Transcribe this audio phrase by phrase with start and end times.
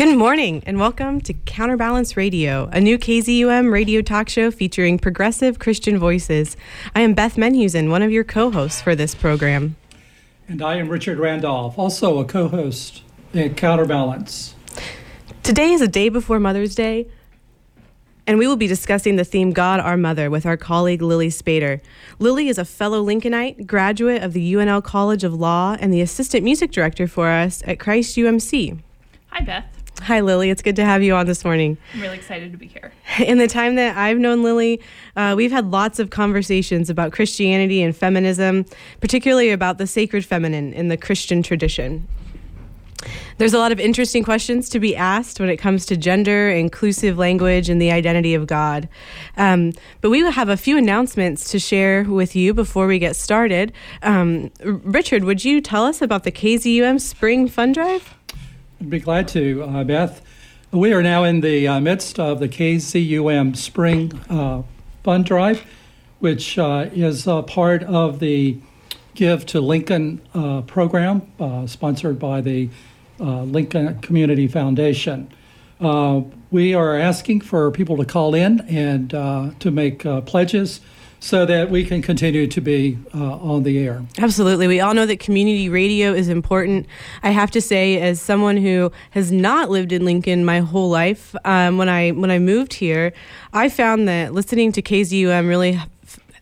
[0.00, 5.58] Good morning and welcome to Counterbalance Radio, a new KZUM radio talk show featuring progressive
[5.58, 6.56] Christian voices.
[6.94, 9.76] I am Beth Menhusen, one of your co hosts for this program.
[10.48, 13.02] And I am Richard Randolph, also a co host
[13.34, 14.54] at Counterbalance.
[15.42, 17.06] Today is a day before Mother's Day,
[18.26, 21.82] and we will be discussing the theme God Our Mother with our colleague Lily Spader.
[22.18, 26.42] Lily is a fellow Lincolnite, graduate of the UNL College of Law, and the assistant
[26.42, 28.80] music director for us at Christ UMC.
[29.32, 29.79] Hi, Beth.
[30.02, 30.50] Hi, Lily.
[30.50, 31.76] It's good to have you on this morning.
[31.94, 32.92] I'm really excited to be here.
[33.18, 34.80] In the time that I've known Lily,
[35.14, 38.64] uh, we've had lots of conversations about Christianity and feminism,
[39.00, 42.08] particularly about the sacred feminine in the Christian tradition.
[43.38, 47.16] There's a lot of interesting questions to be asked when it comes to gender, inclusive
[47.16, 48.88] language, and the identity of God.
[49.36, 53.72] Um, but we have a few announcements to share with you before we get started.
[54.02, 58.14] Um, Richard, would you tell us about the KZUM Spring Fund Drive?
[58.80, 60.22] I'd be glad to, uh, Beth.
[60.70, 64.62] We are now in the uh, midst of the KZUM Spring uh,
[65.04, 65.66] Fund Drive,
[66.20, 68.56] which uh, is part of the
[69.14, 72.70] Give to Lincoln uh, program uh, sponsored by the
[73.20, 75.30] uh, Lincoln Community Foundation.
[75.78, 80.80] Uh, we are asking for people to call in and uh, to make uh, pledges
[81.20, 84.02] so that we can continue to be uh, on the air.
[84.18, 84.66] Absolutely.
[84.66, 86.86] We all know that community radio is important.
[87.22, 91.36] I have to say, as someone who has not lived in Lincoln my whole life,
[91.44, 93.12] um, when I when I moved here,
[93.52, 95.78] I found that listening to KZUM really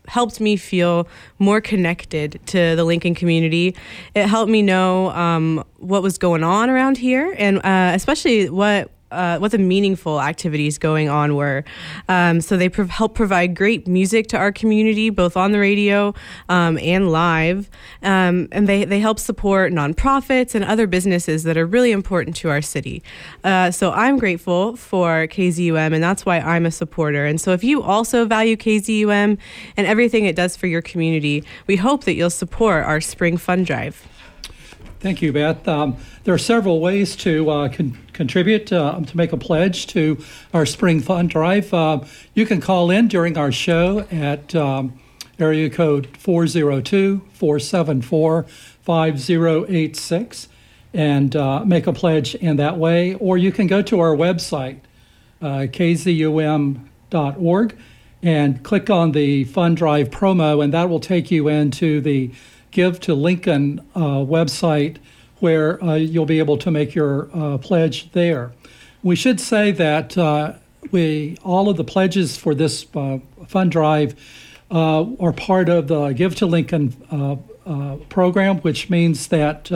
[0.07, 1.07] helped me feel
[1.39, 3.77] more connected to the Lincoln community.
[4.15, 8.91] It helped me know um, what was going on around here, and uh, especially what
[9.11, 11.65] uh, what the meaningful activities going on were.
[12.09, 16.15] Um, so they help provide great music to our community, both on the radio
[16.49, 17.71] um, and live.
[18.03, 22.51] Um, and they, they help support nonprofits and other businesses that are really important to
[22.51, 23.03] our city.
[23.45, 27.25] Uh, so I'm grateful for KZUM, and that's why I'm a supporter.
[27.25, 29.39] And so if you also value KZUM
[29.77, 33.67] and everything it does for your community, we hope that you'll support our Spring Fund
[33.67, 34.07] Drive.
[35.01, 35.69] Thank you, Beth.
[35.69, 40.19] Um, there are several ways to uh, con- contribute uh, to make a pledge to
[40.53, 41.73] our Spring Fund Drive.
[41.73, 42.01] Uh,
[42.35, 44.99] you can call in during our show at um,
[45.39, 50.49] area code 402 474 5086
[50.93, 53.15] and uh, make a pledge in that way.
[53.15, 54.81] Or you can go to our website,
[55.41, 56.81] uh, kzum.org,
[58.21, 62.33] and click on the Fund Drive promo, and that will take you into the
[62.79, 64.99] Give to Lincoln uh, website
[65.41, 68.53] where uh, you'll be able to make your uh, pledge there.
[69.03, 70.53] We should say that uh,
[70.93, 73.19] we all of the pledges for this uh,
[73.49, 74.15] fund drive
[74.71, 76.93] uh, are part of the Give to Lincoln
[78.11, 79.73] program, which means that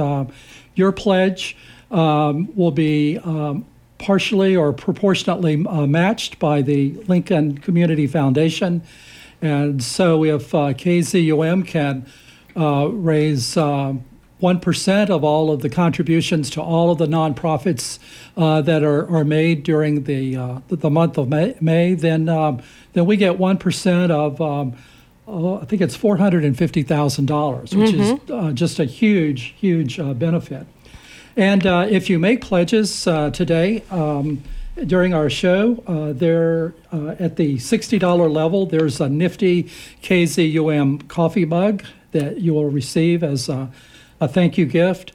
[0.76, 1.56] your pledge
[1.90, 3.66] um, will be um,
[3.98, 8.80] partially or proportionately matched by the Lincoln Community Foundation.
[9.40, 12.06] And so if KZUM can
[12.56, 13.94] uh, raise uh,
[14.40, 17.98] 1% of all of the contributions to all of the nonprofits
[18.36, 22.60] uh, that are, are made during the, uh, the month of May, May then, um,
[22.92, 24.74] then we get 1% of, um,
[25.28, 28.00] oh, I think it's $450,000, which mm-hmm.
[28.00, 30.66] is uh, just a huge, huge uh, benefit.
[31.36, 34.42] And if you make pledges today, um,
[34.86, 35.82] during our show.
[35.86, 39.64] Uh, there, uh, at the $60 level, there's a nifty
[40.02, 43.70] KZUM coffee mug that you will receive as a,
[44.20, 45.12] a thank you gift.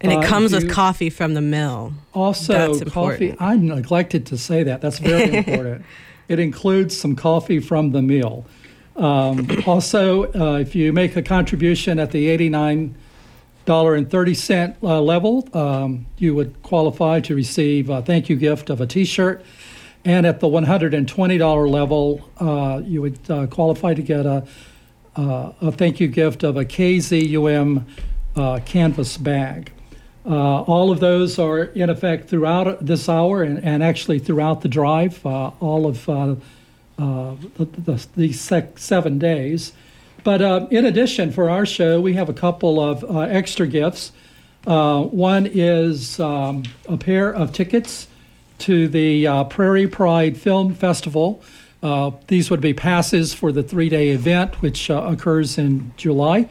[0.00, 1.92] And it uh, comes with coffee from the mill.
[2.14, 3.36] Also, coffee.
[3.38, 4.80] I neglected to say that.
[4.80, 5.84] That's very important.
[6.28, 8.46] It includes some coffee from the mill.
[8.96, 12.94] Um, also, uh, if you make a contribution at the $89
[13.66, 18.70] and 30 cent uh, level, um, you would qualify to receive a thank you gift
[18.70, 19.44] of a t shirt.
[20.04, 24.46] And at the $120 level, uh, you would uh, qualify to get a
[25.16, 27.84] uh, a thank you gift of a KZUM
[28.36, 29.72] uh, canvas bag.
[30.24, 34.68] Uh, all of those are in effect throughout this hour and, and actually throughout the
[34.68, 36.36] drive, uh, all of uh,
[36.98, 38.40] uh, the, the, these
[38.76, 39.72] seven days.
[40.22, 44.12] But in addition, for our show, we have a couple of extra gifts.
[44.64, 48.06] one is um, a pair of tickets
[48.58, 51.42] to the Prairie Pride Film Festival.
[51.82, 56.48] Uh, these would be passes for the three-day event, which uh, occurs in July.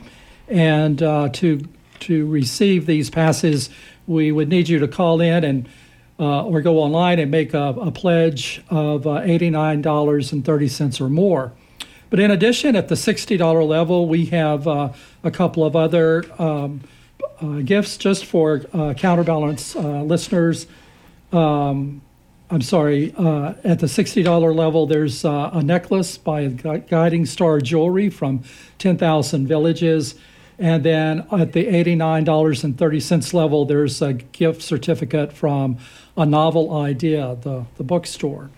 [0.47, 1.61] And uh, to
[1.99, 3.69] to receive these passes,
[4.07, 5.69] we would need you to call in and
[6.19, 10.67] uh, or go online and make a, a pledge of uh, eighty-nine dollars and thirty
[10.67, 11.51] cents or more.
[12.09, 16.81] But in addition, at the sixty-dollar level, we have a couple of other um,
[17.63, 18.61] gifts just for
[18.95, 20.65] counterbalance listeners.
[21.31, 22.01] Um,
[22.51, 28.09] I'm sorry, uh, at the $60 level, there's uh, a necklace by Guiding Star Jewelry
[28.09, 28.43] from
[28.79, 30.15] 10,000 Villages.
[30.57, 35.77] And then at the $89.30 level, there's a gift certificate from
[36.17, 38.49] A Novel Idea, the, the bookstore.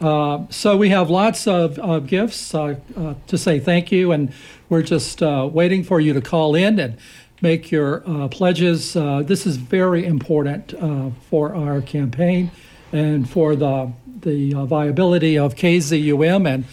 [0.00, 4.32] Uh, so we have lots of, of gifts uh, uh, to say thank you, and
[4.68, 6.96] we're just uh, waiting for you to call in and
[7.42, 8.92] make your pledges.
[8.92, 10.72] This is very important
[11.28, 12.52] for our campaign
[12.94, 16.64] and for the the uh, viability of KZUM and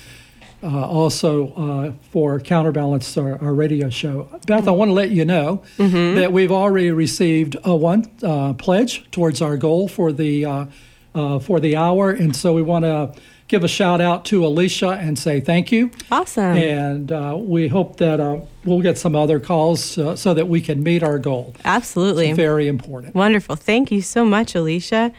[0.64, 4.30] uh, also uh, for Counterbalance, our, our, radio show.
[4.46, 6.16] Beth, I want to let you know mm-hmm.
[6.16, 10.66] that we've already received a one uh, pledge towards our goal for the uh,
[11.14, 13.14] uh, for the hour, and so we want to
[13.50, 15.92] give a shout out to Alicia and say thank you.
[16.10, 16.56] Awesome.
[16.56, 17.12] And
[17.50, 21.54] we hope that we'll get some other calls so that we can meet our goal.
[21.66, 22.30] Absolutely.
[22.30, 23.14] It's very important.
[23.14, 23.58] Wonderful.
[23.58, 25.12] Thank you so much, Alicia.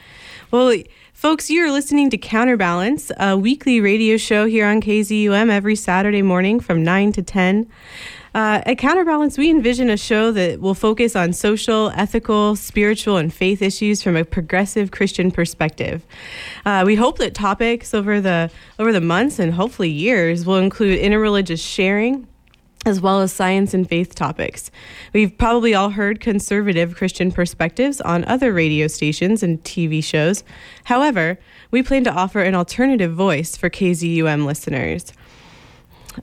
[0.53, 0.77] Well,
[1.15, 6.61] folks, you're listening to Counterbalance, a weekly radio show here on KZUM every Saturday morning
[6.61, 7.71] from 9 to 10.
[8.35, 13.33] Uh, at Counterbalance, we envision a show that will focus on social, ethical, spiritual, and
[13.33, 16.05] faith issues from a progressive Christian perspective.
[16.67, 21.01] Uh, we hope that topics over the over the months and hopefully years will include
[21.01, 22.29] interreligious sharing,
[22.85, 24.71] as well as science and faith topics.
[25.13, 30.43] We've probably all heard conservative Christian perspectives on other radio stations and TV shows.
[30.85, 31.39] However,
[31.71, 35.13] we plan to offer an alternative voice for KZUM listeners.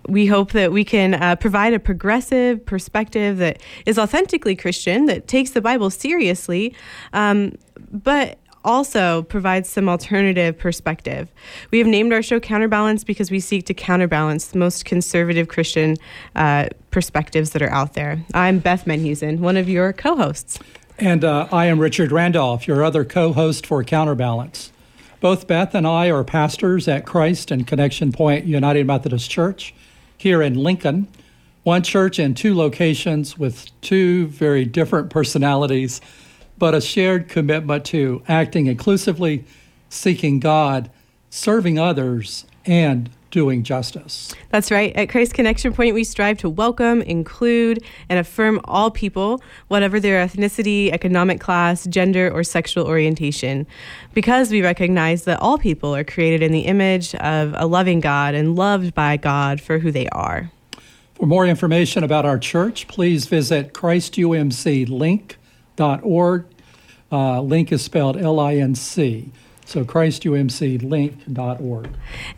[0.08, 5.28] We hope that we can uh, provide a progressive perspective that is authentically Christian, that
[5.28, 6.76] takes the Bible seriously,
[7.14, 7.54] um,
[7.92, 11.32] but also provides some alternative perspective.
[11.72, 15.96] We have named our show Counterbalance because we seek to counterbalance the most conservative Christian
[16.36, 18.24] uh, perspectives that are out there.
[18.34, 20.60] I'm Beth Menhusen, one of your co hosts.
[20.98, 24.72] And uh, I am Richard Randolph, your other co host for Counterbalance.
[25.22, 29.74] Both Beth and I are pastors at Christ and Connection Point United Methodist Church
[30.18, 31.08] here in Lincoln.
[31.64, 36.00] One church in two locations with two very different personalities
[36.60, 39.46] but a shared commitment to acting inclusively,
[39.90, 40.92] seeking God,
[41.30, 44.34] serving others, and doing justice.
[44.50, 44.96] That's right.
[44.96, 50.26] At Christ Connection Point, we strive to welcome, include, and affirm all people, whatever their
[50.26, 53.68] ethnicity, economic class, gender, or sexual orientation,
[54.14, 58.34] because we recognize that all people are created in the image of a loving God
[58.34, 60.52] and loved by God for who they are.
[61.14, 65.39] For more information about our church, please visit christumclink.com
[65.80, 66.46] christumc.org.
[67.12, 69.32] Uh, link is spelled L I N C.
[69.66, 71.90] So christumclink.org.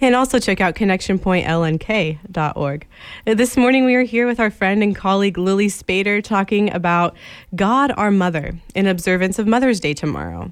[0.02, 2.88] And also check out connectionpointlnk.org.
[3.26, 7.16] Uh, this morning we are here with our friend and colleague Lily Spader talking about
[7.56, 10.52] God our Mother in observance of Mother's Day tomorrow.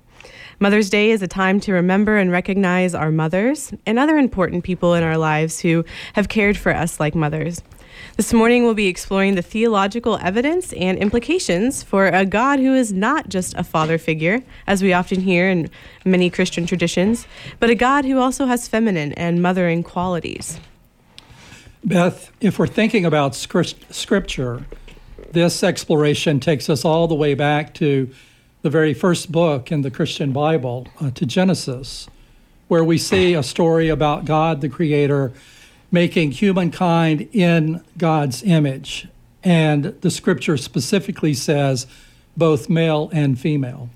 [0.61, 4.93] Mother's Day is a time to remember and recognize our mothers and other important people
[4.93, 5.83] in our lives who
[6.13, 7.61] have cared for us like mothers.
[8.19, 12.91] This morning, we'll be exploring the theological evidence and implications for a God who is
[12.91, 15.69] not just a father figure, as we often hear in
[16.03, 17.25] many Christian traditions,
[17.61, 20.59] but a God who also has feminine and mothering qualities.
[21.85, 24.65] Beth, if we're thinking about scripture,
[25.31, 28.13] this exploration takes us all the way back to
[28.63, 32.09] the very first book in the Christian Bible, uh, to Genesis,
[32.67, 35.31] where we see a story about God the Creator
[35.91, 39.07] making humankind in God's image.
[39.43, 41.87] And the scripture specifically says
[42.35, 43.89] both male and female.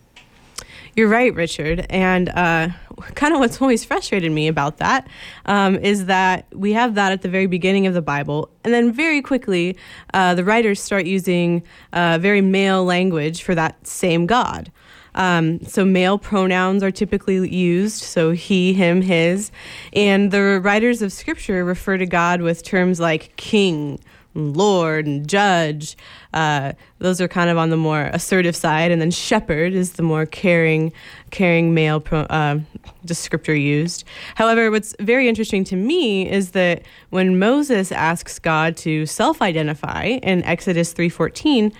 [0.95, 1.87] You're right, Richard.
[1.89, 2.69] And uh,
[3.15, 5.07] kind of what's always frustrated me about that
[5.47, 8.91] um, is that we have that at the very beginning of the Bible, and then
[8.91, 9.75] very quickly
[10.13, 14.71] uh, the writers start using uh, very male language for that same God.
[15.15, 19.51] Um, so male pronouns are typically used, so he, him, his.
[19.93, 23.99] And the writers of scripture refer to God with terms like king,
[24.35, 25.95] Lord and judge.
[26.33, 30.01] Uh, those are kind of on the more assertive side, and then shepherd is the
[30.01, 30.91] more caring,
[31.29, 32.59] caring male pro, uh,
[33.05, 34.03] descriptor used.
[34.33, 40.41] However, what's very interesting to me is that when Moses asks God to self-identify in
[40.43, 41.71] Exodus three fourteen,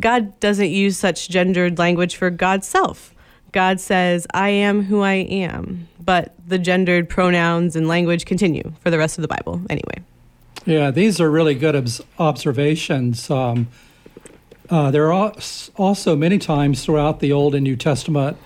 [0.00, 3.14] God doesn't use such gendered language for God's self.
[3.52, 5.88] God says, I am who I am.
[5.98, 10.02] But the gendered pronouns and language continue for the rest of the Bible anyway.
[10.64, 13.30] Yeah, these are really good obs- observations.
[13.30, 13.68] Um,
[14.68, 15.32] uh, there are
[15.76, 18.36] also many times throughout the Old and New Testament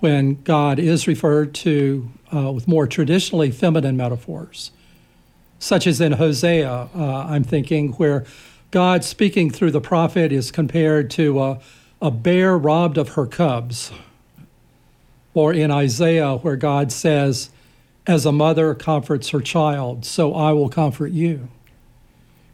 [0.00, 4.72] when God is referred to uh, with more traditionally feminine metaphors,
[5.58, 8.24] such as in Hosea, uh, I'm thinking, where
[8.70, 11.60] God speaking through the prophet is compared to a,
[12.00, 13.90] a bear robbed of her cubs.
[15.34, 17.50] or in Isaiah, where God says,
[18.06, 21.48] As a mother comforts her child, so I will comfort you.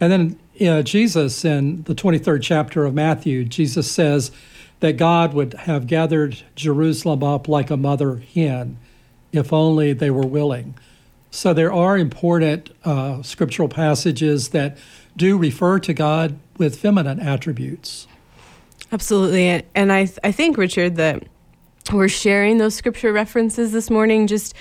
[0.00, 4.30] And then uh, Jesus, in the 23rd chapter of Matthew, Jesus says
[4.80, 8.78] that God would have gathered Jerusalem up like a mother hen
[9.32, 10.75] if only they were willing.
[11.30, 14.78] So there are important uh, scriptural passages that
[15.16, 18.06] do refer to God with feminine attributes.
[18.92, 19.64] Absolutely.
[19.75, 21.25] And I, I think, Richard, that
[21.92, 24.54] we're sharing those scripture references this morning just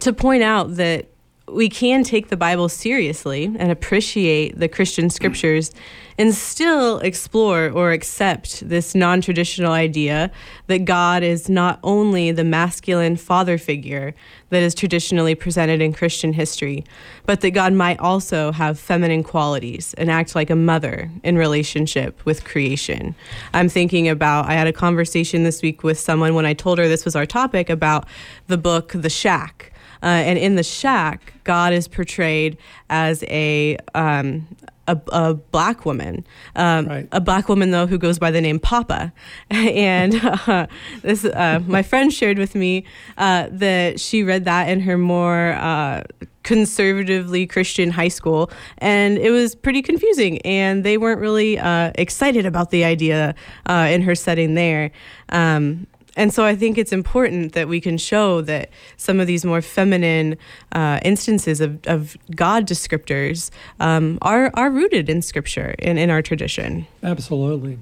[0.00, 1.08] to point out that
[1.48, 5.70] we can take the Bible seriously and appreciate the Christian scriptures
[6.18, 10.30] and still explore or accept this non traditional idea
[10.66, 14.14] that God is not only the masculine father figure
[14.50, 16.84] that is traditionally presented in Christian history,
[17.26, 22.24] but that God might also have feminine qualities and act like a mother in relationship
[22.24, 23.14] with creation.
[23.54, 26.88] I'm thinking about, I had a conversation this week with someone when I told her
[26.88, 28.06] this was our topic about
[28.48, 29.72] the book The Shack.
[30.02, 32.58] Uh, and in the shack, God is portrayed
[32.90, 34.46] as a um,
[34.88, 36.24] a, a, black woman,
[36.54, 37.08] um, right.
[37.12, 39.12] a black woman though who goes by the name Papa,
[39.50, 40.66] and uh,
[41.02, 42.84] this uh, my friend shared with me
[43.18, 46.04] uh, that she read that in her more uh,
[46.42, 52.46] conservatively Christian high school, and it was pretty confusing, and they weren't really uh, excited
[52.46, 53.34] about the idea
[53.66, 54.90] uh, in her setting there.
[55.30, 55.86] Um,
[56.16, 59.60] and so I think it's important that we can show that some of these more
[59.60, 60.38] feminine
[60.72, 66.22] uh, instances of, of God descriptors um, are, are rooted in Scripture and in our
[66.22, 66.86] tradition.
[67.02, 67.78] Absolutely.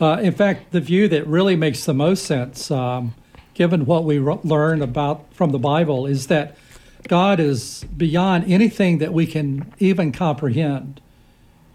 [0.00, 3.14] Uh, in fact, the view that really makes the most sense, um,
[3.54, 6.56] given what we learn about from the Bible, is that
[7.08, 11.00] God is beyond anything that we can even comprehend,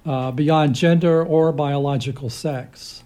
[0.05, 3.02] uh, beyond gender or biological sex.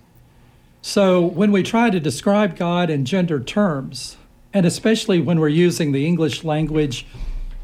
[0.88, 4.16] So when we try to describe God in gender terms,
[4.54, 7.06] and especially when we're using the English language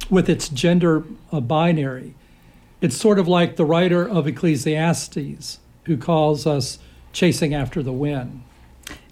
[0.10, 2.16] with its gender uh, binary,
[2.82, 6.80] it's sort of like the writer of Ecclesiastes who calls us
[7.14, 8.44] chasing after the wind.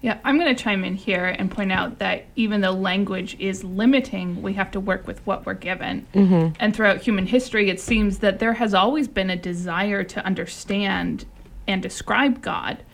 [0.02, 3.64] Yeah, I'm going to chime in here and point out that even though language is
[3.64, 6.06] limiting, we have to work with what we're given.
[6.12, 6.54] Mm-hmm.
[6.60, 11.24] And throughout human history, it seems that there has always been a desire to understand
[11.66, 12.84] and describe God.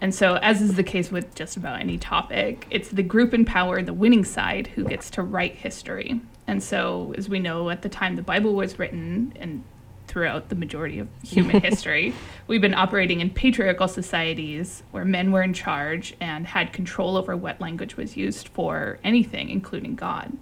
[0.00, 3.44] And so, as is the case with just about any topic, it's the group in
[3.44, 6.20] power, the winning side, who gets to write history.
[6.46, 9.64] And so, as we know, at the time the Bible was written and
[10.06, 12.14] throughout the majority of human history,
[12.46, 17.36] we've been operating in patriarchal societies where men were in charge and had control over
[17.36, 20.32] what language was used for anything, including God.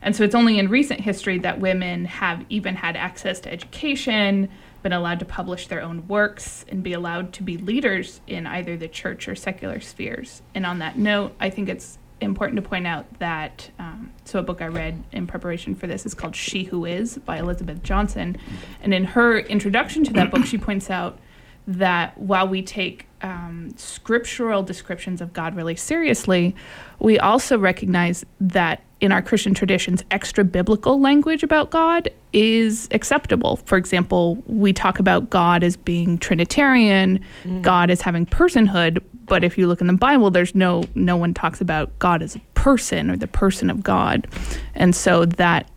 [0.00, 4.48] And so, it's only in recent history that women have even had access to education,
[4.82, 8.76] been allowed to publish their own works and be allowed to be leaders in either
[8.76, 10.42] the church or secular spheres.
[10.54, 14.42] And on that note, I think it's important to point out that um, so a
[14.42, 18.36] book I read in preparation for this is called She Who Is by Elizabeth Johnson.
[18.80, 21.18] And in her introduction to that book, she points out
[21.66, 26.54] that while we take um, scriptural descriptions of God really seriously,
[26.98, 33.56] we also recognize that in our Christian traditions, extra biblical language about God is acceptable.
[33.56, 37.62] For example, we talk about God as being Trinitarian, mm.
[37.62, 41.34] God as having personhood, but if you look in the Bible, there's no no one
[41.34, 44.28] talks about God as a person or the person of God.
[44.74, 45.68] And so that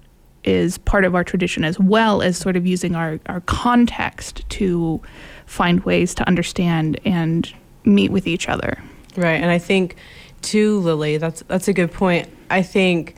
[0.45, 5.01] is part of our tradition as well as sort of using our, our context to
[5.45, 8.81] find ways to understand and meet with each other.
[9.17, 9.41] Right.
[9.41, 9.95] And I think
[10.41, 12.29] too, Lily, that's that's a good point.
[12.49, 13.15] I think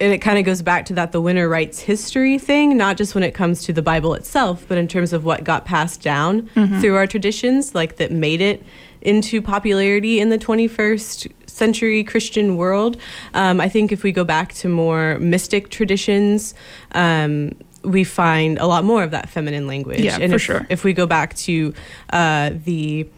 [0.00, 3.14] and it kind of goes back to that the winner writes history thing, not just
[3.14, 6.42] when it comes to the Bible itself, but in terms of what got passed down
[6.56, 6.80] mm-hmm.
[6.80, 8.64] through our traditions, like that made it
[9.00, 12.96] into popularity in the 21st century Christian world.
[13.34, 16.54] Um, I think if we go back to more mystic traditions,
[16.92, 17.52] um,
[17.84, 20.00] we find a lot more of that feminine language.
[20.00, 20.66] Yeah, and for if, sure.
[20.68, 21.74] If we go back to
[22.10, 23.08] uh, the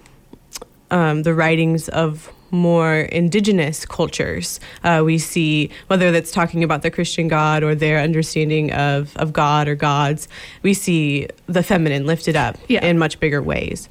[0.91, 4.61] um, the writings of more indigenous cultures.
[4.85, 9.33] Uh, we see whether that's talking about the Christian God or their understanding of, of
[9.33, 10.29] God or gods,
[10.62, 12.85] we see the feminine lifted up yeah.
[12.85, 13.88] in much bigger ways.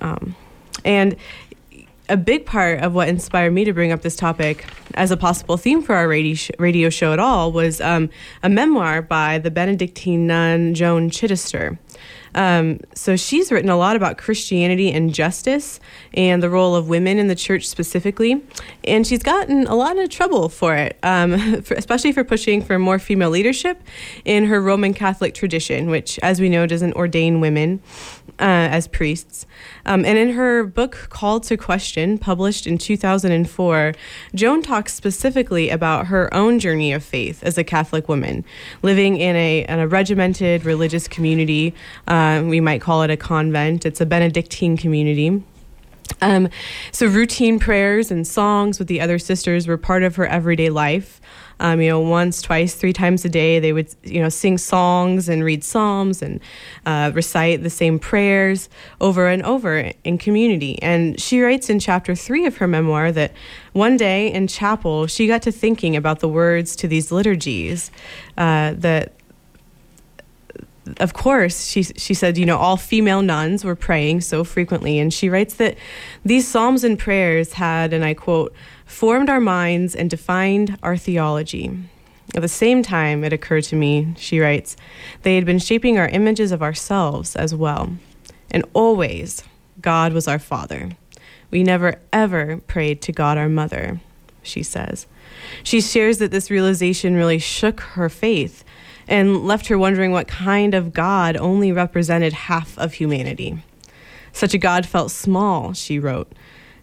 [0.00, 0.36] Um,
[0.84, 1.16] and
[2.08, 5.56] a big part of what inspired me to bring up this topic as a possible
[5.56, 8.10] theme for our radio, radio show at all was um,
[8.42, 11.78] a memoir by the Benedictine nun Joan Chittister.
[12.34, 15.78] Um, so she's written a lot about Christianity and justice
[16.14, 18.42] and the role of women in the church specifically.
[18.82, 22.78] And she's gotten a lot of trouble for it, um, for, especially for pushing for
[22.78, 23.80] more female leadership
[24.24, 27.80] in her Roman Catholic tradition, which, as we know, doesn't ordain women
[28.38, 29.46] uh, as priests.
[29.86, 33.94] Um, and in her book, Called to Question, published in 2004,
[34.34, 38.44] Joan talks specifically about her own journey of faith as a Catholic woman,
[38.82, 41.74] living in a, in a regimented religious community.
[42.08, 45.42] Uh, we might call it a convent, it's a Benedictine community.
[46.20, 46.48] Um,
[46.92, 51.20] so routine prayers and songs with the other sisters were part of her everyday life.
[51.60, 55.28] Um, you know, once, twice, three times a day, they would, you know, sing songs
[55.28, 56.40] and read psalms and
[56.84, 58.68] uh, recite the same prayers
[59.00, 60.82] over and over in community.
[60.82, 63.32] And she writes in chapter three of her memoir that
[63.72, 67.92] one day in chapel, she got to thinking about the words to these liturgies
[68.36, 69.12] uh, that
[70.98, 74.98] of course, she, she said, you know, all female nuns were praying so frequently.
[74.98, 75.76] And she writes that
[76.24, 81.70] these psalms and prayers had, and I quote, formed our minds and defined our theology.
[82.34, 84.76] At the same time, it occurred to me, she writes,
[85.22, 87.96] they had been shaping our images of ourselves as well.
[88.50, 89.44] And always,
[89.80, 90.90] God was our Father.
[91.50, 94.00] We never ever prayed to God our Mother,
[94.42, 95.06] she says.
[95.62, 98.64] She shares that this realization really shook her faith
[99.08, 103.62] and left her wondering what kind of God only represented half of humanity.
[104.32, 106.32] Such a God felt small, she wrote,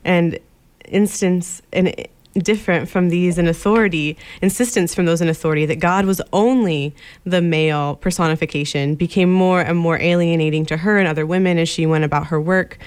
[0.03, 0.39] and
[0.85, 1.93] instance and
[2.33, 7.41] different from these in authority, insistence from those in authority that God was only the
[7.41, 12.03] male personification became more and more alienating to her and other women as she went
[12.03, 12.77] about her work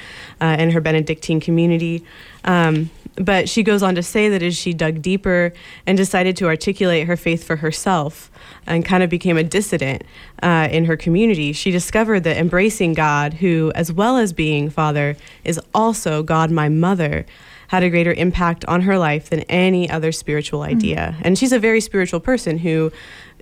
[0.41, 2.05] uh, in her Benedictine community.
[2.45, 5.53] Um, but she goes on to say that as she dug deeper
[5.87, 8.31] and decided to articulate her faith for herself
[8.67, 10.03] and kind of became a dissident
[10.43, 15.17] uh, in her community, she discovered that embracing God, who, as well as being Father,
[15.45, 17.25] is also God, my mother,
[17.69, 20.69] had a greater impact on her life than any other spiritual mm.
[20.69, 21.15] idea.
[21.19, 21.23] Mm.
[21.25, 22.93] And she's a very spiritual person who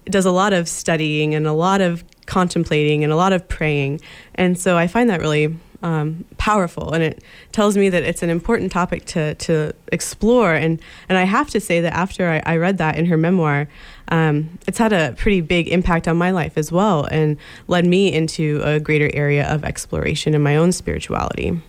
[0.06, 4.00] does a lot of studying and a lot of contemplating and a lot of praying.
[4.34, 7.22] And so I find that really um, powerful, and it
[7.52, 10.54] tells me that it's an important topic to to explore.
[10.54, 13.68] And and I have to say that after I, I read that in her memoir,
[14.08, 17.36] um, it's had a pretty big impact on my life as well, and
[17.68, 21.60] led me into a greater area of exploration in my own spirituality.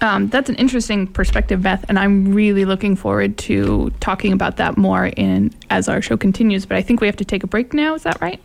[0.00, 4.76] Um, that's an interesting perspective, Beth, and I'm really looking forward to talking about that
[4.76, 6.66] more in as our show continues.
[6.66, 7.94] But I think we have to take a break now.
[7.94, 8.42] Is that right?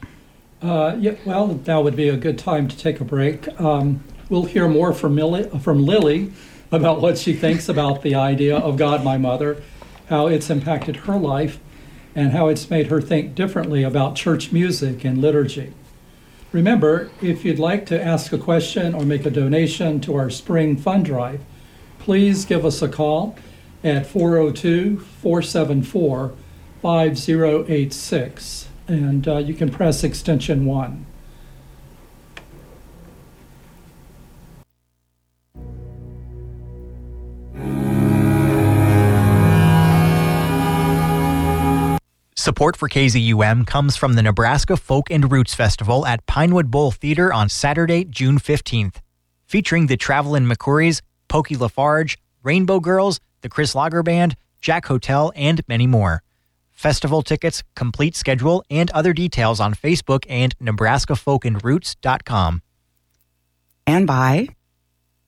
[0.61, 3.47] Uh, yeah, well, now would be a good time to take a break.
[3.61, 6.33] Um, we'll hear more from, Millie, from Lily
[6.69, 9.63] about what she thinks about the idea of God, my mother,
[10.09, 11.59] how it's impacted her life,
[12.13, 15.73] and how it's made her think differently about church music and liturgy.
[16.51, 20.75] Remember, if you'd like to ask a question or make a donation to our spring
[20.75, 21.39] fund drive,
[21.99, 23.37] please give us a call
[23.81, 26.33] at 402 474
[26.81, 31.05] 5086 and uh, you can press extension one.
[42.35, 47.31] Support for KZUM comes from the Nebraska Folk and Roots Festival at Pinewood Bowl Theater
[47.31, 48.95] on Saturday, June 15th,
[49.45, 55.61] featuring the Travelin' McCourys, Pokey Lafarge, Rainbow Girls, the Chris Lager Band, Jack Hotel, and
[55.67, 56.23] many more
[56.79, 62.61] festival tickets, complete schedule, and other details on Facebook and NebraskaFolkandRoots.com.
[63.85, 64.47] And by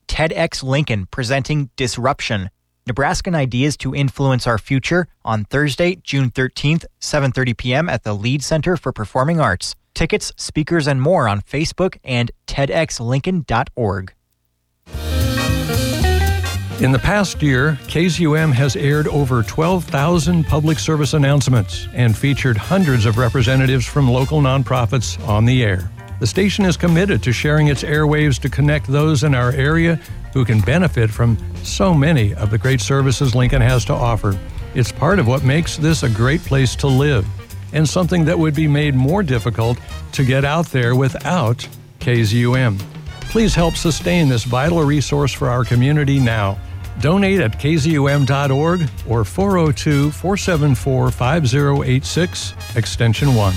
[0.07, 2.49] TEDx Lincoln presenting Disruption
[2.87, 7.89] Nebraskan Ideas to Influence Our Future on Thursday, June 13th, 7:30 p.m.
[7.89, 9.75] at the Lied Center for Performing Arts.
[9.93, 14.13] Tickets, speakers, and more on Facebook and TEDxLincoln.org.
[16.81, 23.05] In the past year, KZUM has aired over 12,000 public service announcements and featured hundreds
[23.05, 25.91] of representatives from local nonprofits on the air.
[26.19, 29.97] The station is committed to sharing its airwaves to connect those in our area
[30.33, 34.35] who can benefit from so many of the great services Lincoln has to offer.
[34.73, 37.27] It's part of what makes this a great place to live
[37.73, 39.77] and something that would be made more difficult
[40.13, 41.57] to get out there without
[41.99, 42.79] KZUM.
[43.29, 46.57] Please help sustain this vital resource for our community now.
[46.99, 53.53] Donate at kzum.org or 402 474 5086, extension 1.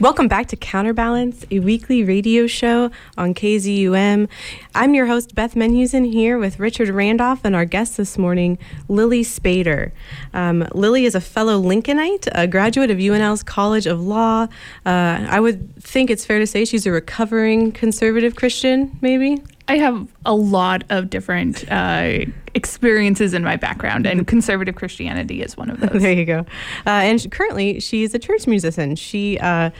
[0.00, 4.28] Welcome back to Counterbalance, a weekly radio show on KZUM.
[4.74, 9.22] I'm your host, Beth Menhusen, here with Richard Randolph and our guest this morning, Lily
[9.22, 9.92] Spader.
[10.34, 14.48] Um, Lily is a fellow Lincolnite, a graduate of UNL's College of Law.
[14.84, 19.40] Uh, I would think it's fair to say she's a recovering conservative Christian, maybe?
[19.66, 25.56] I have a lot of different uh, experiences in my background, and conservative Christianity is
[25.56, 26.02] one of those.
[26.02, 26.40] There you go.
[26.86, 28.94] Uh, and currently, she's a church musician.
[28.96, 29.70] She uh,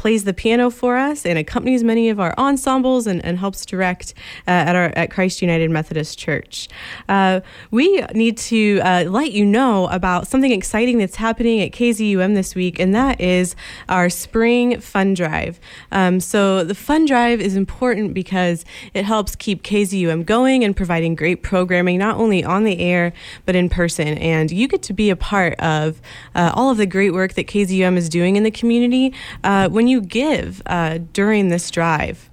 [0.00, 4.14] plays the piano for us and accompanies many of our ensembles and, and helps direct
[4.48, 6.70] uh, at our at Christ United Methodist Church.
[7.06, 12.34] Uh, we need to uh, let you know about something exciting that's happening at KZUM
[12.34, 13.54] this week, and that is
[13.90, 15.60] our spring fund drive.
[15.92, 21.14] Um, so the fund drive is important because it helps keep KZUM going and providing
[21.14, 23.12] great programming not only on the air
[23.44, 24.16] but in person.
[24.16, 26.00] And you get to be a part of
[26.34, 29.12] uh, all of the great work that KZUM is doing in the community
[29.44, 32.29] uh, when you give uh, during this drive?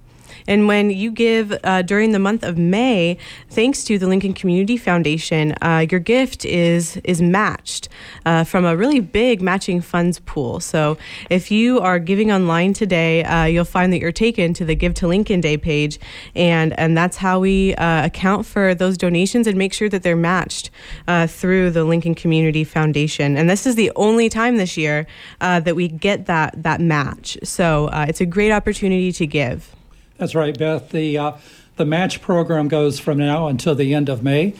[0.48, 3.18] And when you give uh, during the month of May,
[3.50, 7.90] thanks to the Lincoln Community Foundation, uh, your gift is is matched
[8.24, 10.58] uh, from a really big matching funds pool.
[10.58, 10.96] So
[11.28, 14.94] if you are giving online today, uh, you'll find that you're taken to the Give
[14.94, 16.00] to Lincoln Day page,
[16.34, 20.16] and and that's how we uh, account for those donations and make sure that they're
[20.16, 20.70] matched
[21.06, 23.36] uh, through the Lincoln Community Foundation.
[23.36, 25.06] And this is the only time this year
[25.40, 27.36] that we get that that match.
[27.44, 29.77] So it's a great opportunity to give.
[30.18, 30.90] That's right, Beth.
[30.90, 31.32] The uh,
[31.76, 34.54] the match program goes from now until the end of May.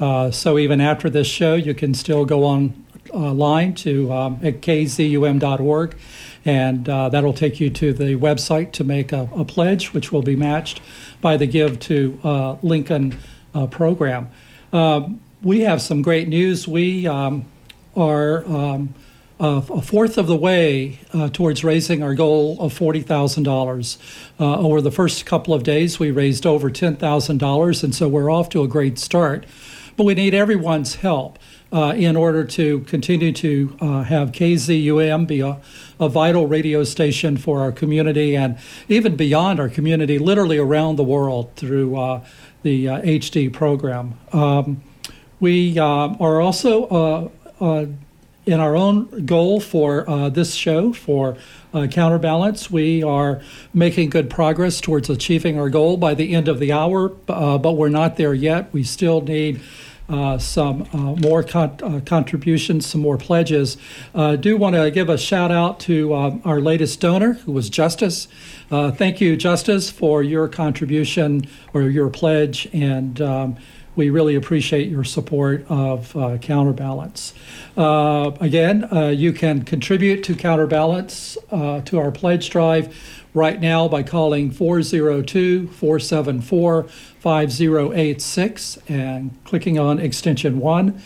[0.00, 4.60] Uh, so even after this show, you can still go online uh, to um, at
[4.60, 5.96] kzum.org,
[6.44, 10.22] and uh, that'll take you to the website to make a, a, pledge, which will
[10.22, 10.80] be matched
[11.20, 13.16] by the Give to uh, Lincoln
[13.54, 14.30] uh, program.
[15.42, 16.66] We have some great news.
[16.66, 17.44] We um,
[17.94, 18.94] are um,
[19.40, 23.98] uh, a fourth of the way uh, towards raising our goal of $40,000.
[24.38, 28.48] Uh, over the first couple of days, we raised over $10,000, and so we're off
[28.50, 29.44] to a great start.
[29.96, 31.38] But we need everyone's help
[31.72, 35.60] uh, in order to continue to uh, have KZUM be a,
[35.98, 38.56] a, vital radio station for our community and
[38.88, 42.24] even beyond our community, literally around the world through uh,
[42.62, 44.18] the HD program.
[44.32, 44.82] Um,
[45.40, 47.30] we are also
[48.46, 51.36] in our own goal for uh, this show for
[51.72, 53.40] uh, counterbalance we are
[53.72, 57.72] making good progress towards achieving our goal by the end of the hour uh, but
[57.72, 59.60] we're not there yet we still need
[60.06, 63.78] uh, some uh, more con- uh, contributions, some more pledges.
[64.14, 68.28] I do want to give a shout out to our latest donor, who was Justice.
[68.68, 73.56] thank you, Justice, for your contribution or your pledge, and um,
[73.96, 77.34] we really appreciate your support of uh, Counterbalance.
[77.76, 82.94] Uh, again, uh, you can contribute to Counterbalance uh, to our pledge drive
[83.34, 91.02] right now by calling 402 474 5086 and clicking on extension 1.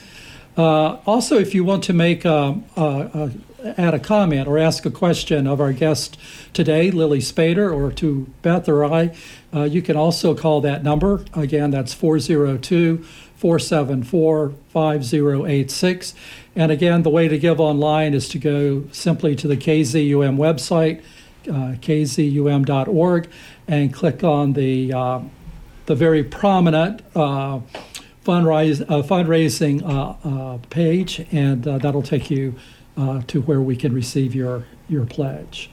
[0.57, 3.31] Uh, also, if you want to make um, a,
[3.77, 6.19] add a comment or ask a question of our guest
[6.53, 9.15] today, Lily Spader, or to Beth or I,
[9.55, 11.25] uh, you can also call that number.
[11.35, 13.05] Again, that's 402
[13.39, 16.15] 474 5086.
[16.57, 21.03] And again, the way to give online is to go simply to the KZUM website,
[21.49, 23.31] uh, kzum.org,
[23.69, 25.21] and click on the, uh,
[25.87, 27.61] the very prominent uh,
[28.25, 32.57] fundraise, uh, fundraising uh, page, and that'll take you
[32.99, 35.71] uh, to where we can receive your, your pledge.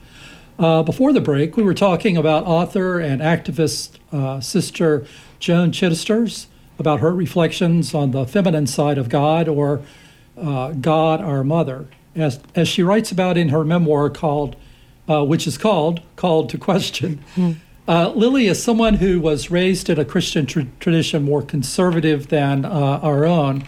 [0.58, 5.04] Uh, before the break, we were talking about author and activist uh, sister
[5.38, 6.46] Joan Chittister's
[6.78, 9.82] about her reflections on the feminine side of God or
[10.38, 14.56] uh, God our Mother, as, as she writes about in her memoir called,
[15.08, 17.22] uh, which is called Called to Question.
[17.34, 17.56] Mm.
[18.14, 23.24] Lily is someone who was raised in a Christian tr- tradition more conservative than our
[23.26, 23.64] own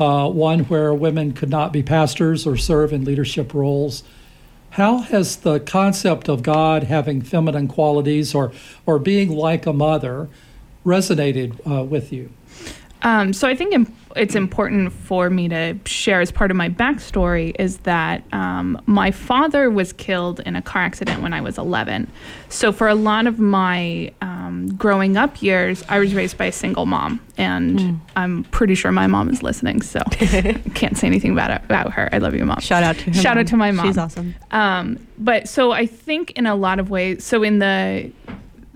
[0.00, 4.02] uh, one where women could not be pastors or serve in leadership roles.
[4.70, 8.52] How has the concept of God having feminine qualities or,
[8.86, 10.28] or being like a mother
[10.84, 12.30] resonated uh, with you?
[13.02, 13.74] Um, so I think
[14.18, 19.10] it's important for me to share as part of my backstory is that um, my
[19.10, 22.10] father was killed in a car accident when I was 11.
[22.48, 26.52] So for a lot of my um, growing up years, I was raised by a
[26.52, 28.00] single mom, and mm.
[28.16, 29.82] I'm pretty sure my mom is listening.
[29.82, 30.00] So
[30.74, 32.08] can't say anything about about her.
[32.12, 32.60] I love you, mom.
[32.60, 33.38] Shout out to shout mom.
[33.38, 33.86] out to my mom.
[33.86, 34.34] She's awesome.
[34.50, 38.10] Um, but so I think in a lot of ways, so in the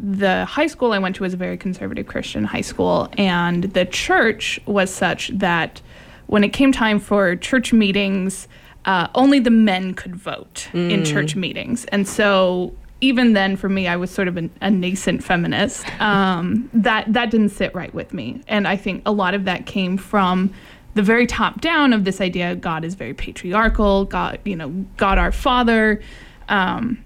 [0.02, 3.84] the high school I went to was a very conservative Christian high school, and the
[3.86, 5.80] church was such that
[6.26, 8.48] when it came time for church meetings,
[8.84, 10.90] uh, only the men could vote mm.
[10.90, 11.84] in church meetings.
[11.86, 15.84] And so even then, for me, I was sort of an, a nascent feminist.
[16.00, 19.66] Um, that that didn't sit right with me, and I think a lot of that
[19.66, 20.52] came from
[20.94, 24.04] the very top down of this idea God is very patriarchal.
[24.06, 26.02] God, you know, God our Father,
[26.48, 27.04] um,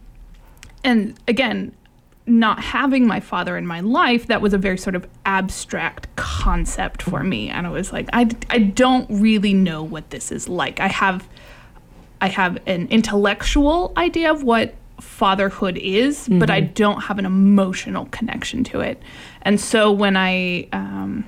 [0.82, 1.72] and again,
[2.26, 7.02] not having my father in my life, that was a very sort of abstract concept
[7.02, 10.80] for me, and I was like, I I don't really know what this is like.
[10.80, 11.28] I have.
[12.18, 16.38] I have an intellectual idea of what fatherhood is, mm-hmm.
[16.38, 16.72] but I mm-hmm.
[16.72, 19.02] don't have an emotional connection to it.
[19.42, 21.26] And so when I, um,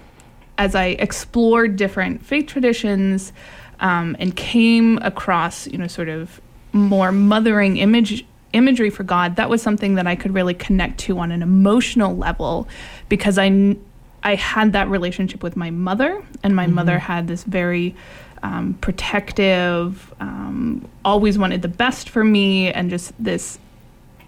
[0.56, 3.34] as I explored different faith traditions
[3.80, 6.40] um, and came across, you know, sort of
[6.72, 11.18] more mothering image imagery for God, that was something that I could really connect to
[11.18, 12.68] on an emotional level
[13.08, 13.76] because I
[14.22, 16.74] I had that relationship with my mother, and my mm-hmm.
[16.74, 17.94] mother had this very
[18.42, 23.58] um, protective, um, always wanted the best for me, and just this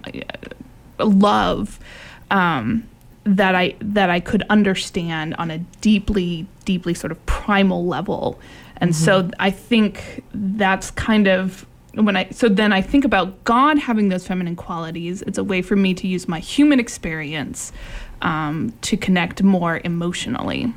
[0.04, 1.80] uh, love
[2.30, 2.88] um,
[3.24, 8.38] that I that I could understand on a deeply, deeply sort of primal level.
[8.76, 9.04] And mm-hmm.
[9.04, 14.08] so I think that's kind of when I so then I think about God having
[14.10, 15.22] those feminine qualities.
[15.22, 17.72] It's a way for me to use my human experience
[18.22, 20.72] um, to connect more emotionally.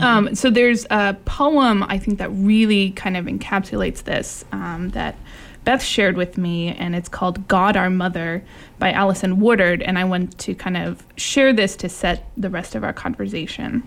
[0.00, 5.14] Um, so there's a poem I think that really kind of encapsulates this um, that
[5.62, 8.42] Beth shared with me, and it's called God Our Mother
[8.78, 9.82] by Alison Woodard.
[9.82, 13.82] And I want to kind of share this to set the rest of our conversation.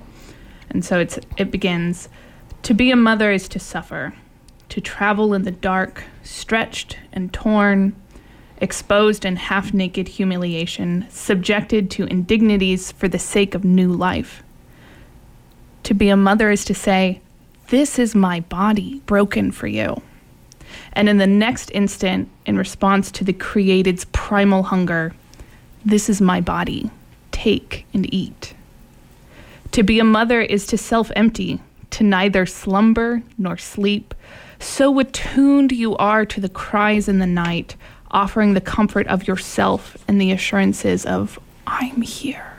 [0.70, 2.10] And so it's, it begins
[2.64, 4.14] To be a mother is to suffer,
[4.70, 7.96] to travel in the dark, stretched and torn,
[8.60, 14.44] exposed in half naked humiliation, subjected to indignities for the sake of new life
[15.88, 17.22] to be a mother is to say,
[17.70, 20.02] This is my body broken for you.
[20.92, 25.14] And in the next instant, in response to the created's primal hunger,
[25.86, 26.92] This is my body.
[27.32, 28.54] Take and eat.
[29.72, 34.14] To be a mother is to self empty, to neither slumber nor sleep.
[34.60, 37.76] So attuned you are to the cries in the night,
[38.12, 42.54] offering the comfort of yourself and the assurances of, I'm here.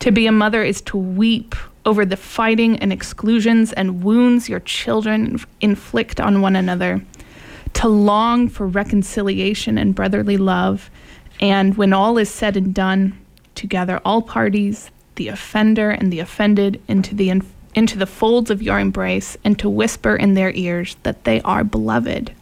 [0.00, 1.54] To be a mother is to weep
[1.86, 7.02] over the fighting and exclusions and wounds your children inflict on one another,
[7.74, 10.90] to long for reconciliation and brotherly love,
[11.40, 13.18] and when all is said and done,
[13.54, 17.30] to gather all parties, the offender and the offended, into the
[17.74, 21.64] into the folds of your embrace, and to whisper in their ears that they are
[21.64, 22.32] beloved.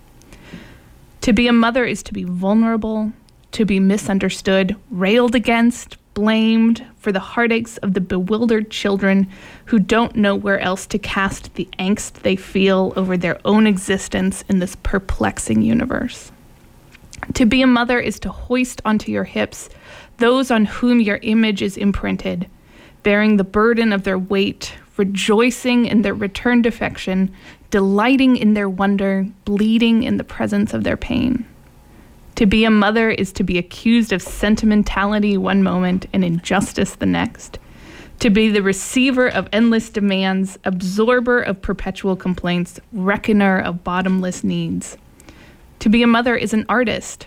[1.23, 3.13] To be a mother is to be vulnerable,
[3.53, 9.29] to be misunderstood, railed against, blamed for the heartaches of the bewildered children
[9.67, 14.45] who don't know where else to cast the angst they feel over their own existence
[14.49, 16.33] in this perplexing universe.
[17.35, 19.71] To be a mother is to hoist onto your hips
[20.19, 22.49] those on whom your image is imprinted,
[23.03, 27.35] bearing the burden of their weight, rejoicing in their returned affection,
[27.71, 31.45] delighting in their wonder, bleeding in the presence of their pain.
[32.37, 37.07] To be a mother is to be accused of sentimentality one moment and injustice the
[37.07, 37.59] next.
[38.21, 44.97] To be the receiver of endless demands, absorber of perpetual complaints, reckoner of bottomless needs.
[45.81, 47.27] To be a mother is an artist.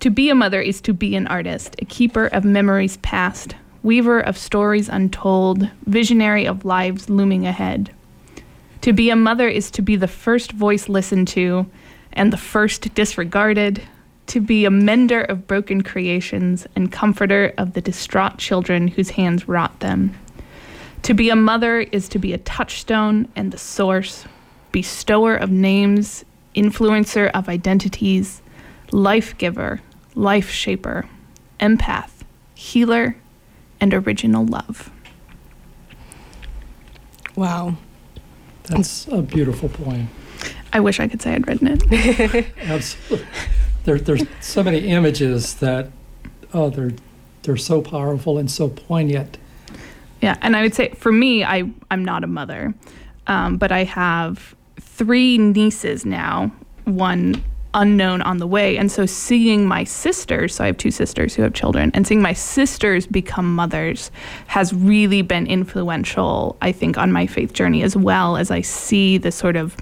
[0.00, 3.54] To be a mother is to be an artist, a keeper of memories past,
[3.88, 7.90] weaver of stories untold, visionary of lives looming ahead.
[8.82, 11.64] To be a mother is to be the first voice listened to,
[12.12, 13.82] and the first disregarded,
[14.26, 19.48] to be a mender of broken creations and comforter of the distraught children whose hands
[19.48, 20.14] wrought them.
[21.04, 24.26] To be a mother is to be a touchstone and the source,
[24.70, 28.42] bestower of names, influencer of identities,
[28.92, 29.80] life giver,
[30.14, 31.08] life shaper,
[31.58, 32.10] empath,
[32.54, 33.16] healer,
[33.80, 34.90] and original love.
[37.36, 37.76] Wow.
[38.64, 40.08] That's a beautiful poem.
[40.72, 42.46] I wish I could say I'd written it.
[42.62, 43.26] Absolutely.
[43.84, 45.90] There, there's so many images that,
[46.52, 46.92] oh, they're
[47.42, 49.38] they're so powerful and so poignant.
[50.20, 52.74] Yeah, and I would say for me, I I'm not a mother,
[53.26, 56.52] um, but I have three nieces now.
[56.84, 57.42] One
[57.74, 58.76] unknown on the way.
[58.76, 62.22] And so seeing my sisters, so I have two sisters who have children, and seeing
[62.22, 64.10] my sisters become mothers
[64.46, 69.18] has really been influential, I think, on my faith journey as well as I see
[69.18, 69.76] the sort of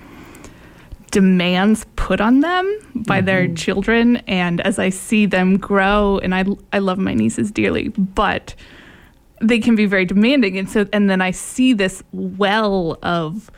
[1.11, 3.27] demands put on them by mm-hmm.
[3.27, 7.89] their children and as I see them grow and I I love my nieces dearly
[7.89, 8.55] but
[9.41, 13.51] they can be very demanding and so and then I see this well of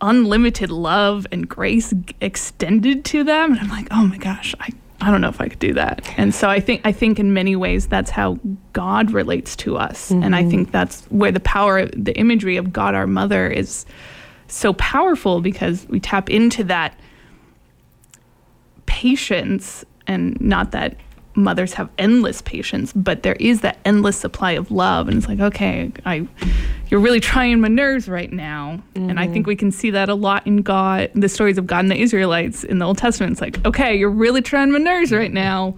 [0.00, 4.68] unlimited love and grace extended to them and i'm like oh my gosh i
[5.00, 6.08] I don't know if I could do that.
[6.16, 8.38] And so I think I think in many ways that's how
[8.72, 10.10] God relates to us.
[10.10, 10.22] Mm-hmm.
[10.22, 10.50] And I mm-hmm.
[10.50, 13.84] think that's where the power the imagery of God our mother is
[14.48, 16.98] so powerful because we tap into that
[18.86, 20.96] patience and not that
[21.34, 25.08] mothers have endless patience, but there is that endless supply of love.
[25.08, 26.26] And it's like, okay, I,
[26.88, 28.82] you're really trying my nerves right now.
[28.94, 29.10] Mm-hmm.
[29.10, 29.48] And I think mm-hmm.
[29.48, 32.64] we can see that a lot in God, the stories of God and the Israelites
[32.64, 33.32] in the Old Testament.
[33.32, 35.76] It's like, okay, you're really trying my nerves right now.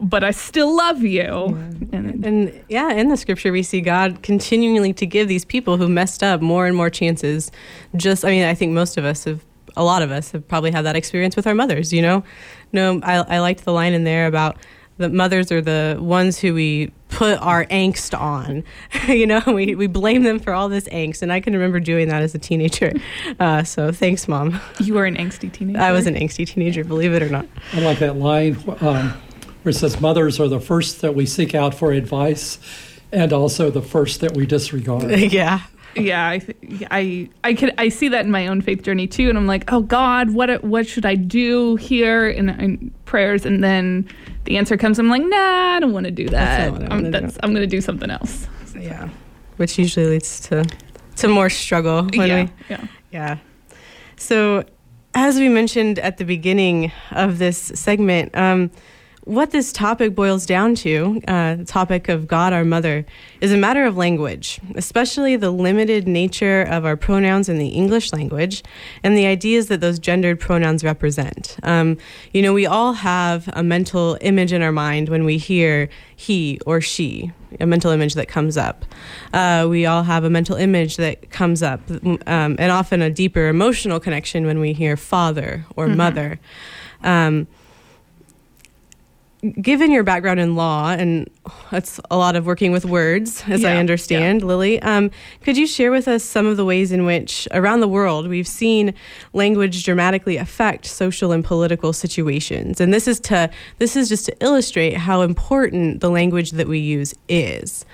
[0.00, 1.56] But I still love you.
[1.92, 5.88] And, and yeah, in the scripture, we see God continually to give these people who
[5.88, 7.52] messed up more and more chances.
[7.94, 9.44] Just, I mean, I think most of us have
[9.76, 12.24] a lot of us have probably had that experience with our mothers, you know?
[12.72, 14.56] No, I, I liked the line in there about
[14.96, 18.64] the mothers are the ones who we put our angst on.
[19.08, 21.22] you know, we, we blame them for all this angst.
[21.22, 22.92] And I can remember doing that as a teenager.
[23.40, 24.60] Uh, so thanks, Mom.
[24.78, 25.80] You were an angsty teenager?
[25.80, 27.46] I was an angsty teenager, believe it or not.
[27.72, 29.10] I like that line um,
[29.62, 32.58] where it says, Mothers are the first that we seek out for advice
[33.12, 35.10] and also the first that we disregard.
[35.18, 35.62] yeah
[35.96, 36.40] yeah, I,
[36.90, 39.72] I, I could, I see that in my own faith journey too, and I'm like,
[39.72, 43.46] oh God, what, what should I do here in, in prayers?
[43.46, 44.08] And then
[44.44, 46.72] the answer comes, I'm like, nah, I don't want to do that.
[46.90, 48.46] I'm, that's, I'm going to do something else.
[48.76, 49.08] Yeah,
[49.56, 50.64] which usually leads to,
[51.16, 52.08] to more struggle.
[52.12, 53.38] yeah, we, yeah, yeah.
[54.16, 54.64] So,
[55.14, 58.70] as we mentioned at the beginning of this segment, um,
[59.24, 63.06] what this topic boils down to, uh, the topic of God our Mother,
[63.40, 68.12] is a matter of language, especially the limited nature of our pronouns in the English
[68.12, 68.62] language
[69.02, 71.56] and the ideas that those gendered pronouns represent.
[71.62, 71.96] Um,
[72.32, 76.60] you know, we all have a mental image in our mind when we hear he
[76.66, 78.84] or she, a mental image that comes up.
[79.32, 81.80] Uh, we all have a mental image that comes up,
[82.26, 85.96] um, and often a deeper emotional connection when we hear father or mm-hmm.
[85.96, 86.40] mother.
[87.02, 87.46] Um,
[89.60, 91.28] given your background in law, and
[91.70, 94.46] that's a lot of working with words, as yeah, I understand, yeah.
[94.46, 95.10] Lily, um,
[95.42, 98.48] could you share with us some of the ways in which around the world we've
[98.48, 98.94] seen
[99.32, 102.80] language dramatically affect social and political situations?
[102.80, 106.78] And this is to this is just to illustrate how important the language that we
[106.78, 107.84] use is.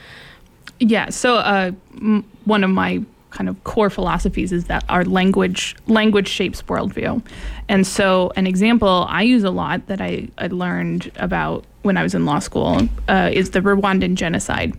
[0.79, 1.11] Yeah.
[1.11, 6.29] So uh, m- one of my kind of core philosophies is that our language language
[6.29, 7.25] shapes worldview.
[7.69, 12.03] And so an example I use a lot that I, I learned about when I
[12.03, 14.79] was in law school uh, is the Rwandan genocide.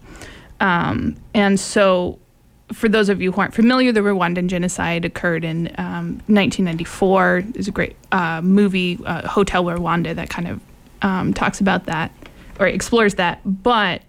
[0.59, 2.19] Um, and so
[2.73, 7.43] for those of you who aren't familiar, the Rwandan genocide occurred in um, 1994.
[7.49, 10.61] There's a great uh, movie, uh, Hotel Rwanda, that kind of
[11.01, 12.11] um, talks about that
[12.59, 13.41] or explores that.
[13.45, 14.03] But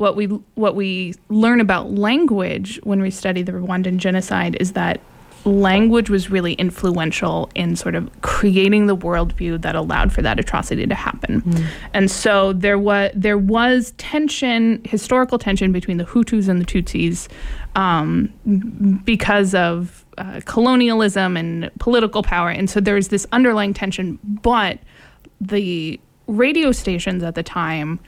[0.00, 4.98] what we what we learn about language when we study the Rwandan genocide is that
[5.44, 10.86] language was really influential in sort of creating the worldview that allowed for that atrocity
[10.86, 11.42] to happen.
[11.42, 11.66] Mm.
[11.92, 17.28] And so there was there was tension, historical tension between the Hutus and the Tutsis
[17.76, 18.32] um,
[19.04, 22.48] because of uh, colonialism and political power.
[22.48, 24.78] And so there's this underlying tension, but
[25.42, 28.00] the radio stations at the time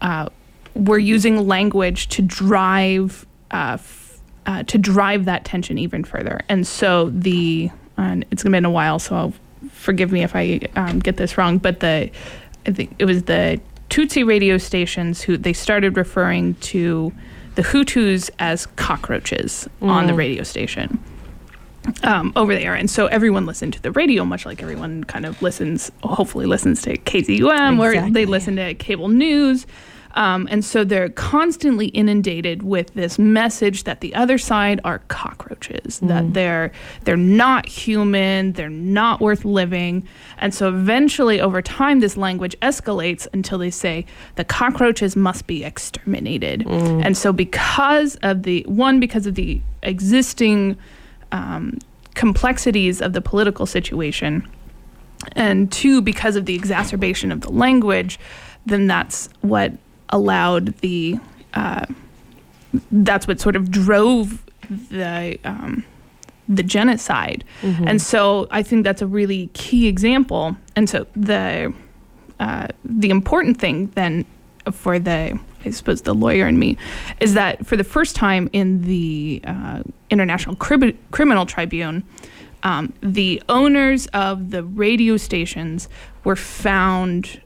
[0.00, 0.28] uh,
[0.74, 6.40] we're using language to drive uh, f- uh, to drive that tension even further.
[6.48, 9.34] And so the and it's been a while, so I'll,
[9.72, 12.10] forgive me if I um, get this wrong, but the
[12.66, 17.12] I think it was the Tutsi radio stations who they started referring to
[17.54, 19.88] the Hutus as cockroaches mm.
[19.88, 20.18] on the mm.
[20.18, 21.02] radio station.
[22.02, 22.74] Um, over there.
[22.74, 26.82] And so everyone listened to the radio, much like everyone kind of listens, hopefully listens
[26.82, 27.38] to KZUM,
[27.72, 27.78] exactly.
[27.80, 29.66] or they listen to cable news.
[30.12, 36.00] Um, and so they're constantly inundated with this message that the other side are cockroaches,
[36.00, 36.08] mm.
[36.08, 36.72] that they're
[37.04, 40.06] they're not human, they're not worth living.
[40.38, 45.64] And so eventually over time this language escalates until they say the cockroaches must be
[45.64, 46.60] exterminated.
[46.60, 47.04] Mm.
[47.04, 50.76] And so because of the one because of the existing
[51.32, 51.78] um,
[52.14, 54.46] complexities of the political situation
[55.32, 58.18] and two because of the exacerbation of the language
[58.66, 59.72] then that's what
[60.10, 61.18] allowed the
[61.54, 61.86] uh,
[62.92, 65.84] that's what sort of drove the um,
[66.48, 67.86] the genocide, mm-hmm.
[67.86, 70.56] and so I think that's a really key example.
[70.76, 71.72] And so the
[72.38, 74.24] uh, the important thing then
[74.70, 76.76] for the I suppose the lawyer in me
[77.20, 82.02] is that for the first time in the uh, International Cri- Criminal Tribunal,
[82.62, 85.88] um, the owners of the radio stations
[86.24, 87.40] were found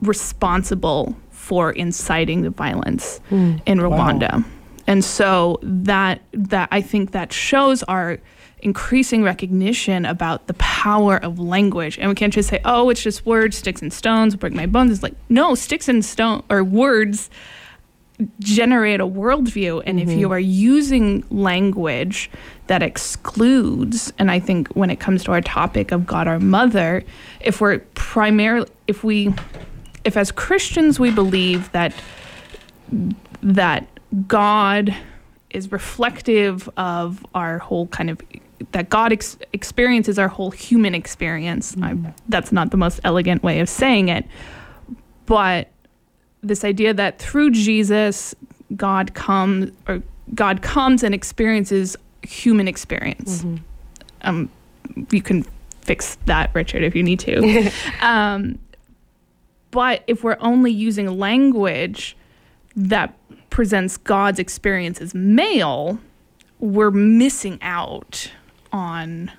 [0.00, 3.60] responsible for inciting the violence mm.
[3.64, 4.32] in Rwanda.
[4.32, 4.44] Wow.
[4.86, 8.18] And so that that I think that shows our
[8.58, 11.98] increasing recognition about the power of language.
[11.98, 14.92] And we can't just say, oh, it's just words, sticks and stones, break my bones.
[14.92, 17.30] It's like, no, sticks and stone or words
[18.40, 19.82] generate a worldview.
[19.86, 20.10] And mm-hmm.
[20.10, 22.30] if you are using language
[22.66, 27.02] that excludes, and I think when it comes to our topic of God our mother,
[27.40, 29.32] if we're primarily, if we,
[30.04, 31.94] if as Christians we believe that,
[33.42, 33.86] that
[34.26, 34.94] God
[35.50, 38.20] is reflective of our whole kind of
[38.72, 41.74] that God ex- experiences our whole human experience.
[41.74, 42.10] Mm-hmm.
[42.28, 44.26] that's not the most elegant way of saying it,
[45.26, 45.68] but
[46.42, 48.34] this idea that through Jesus,
[48.76, 50.02] God comes or
[50.34, 53.42] God comes and experiences human experience.
[53.42, 53.56] Mm-hmm.
[54.22, 54.50] Um,
[55.10, 55.44] you can
[55.80, 57.70] fix that, Richard, if you need to.
[58.00, 58.58] um,
[59.70, 62.16] but if we're only using language
[62.76, 63.16] that
[63.50, 65.98] presents God's experience as male,
[66.58, 68.30] we're missing out
[68.72, 69.30] on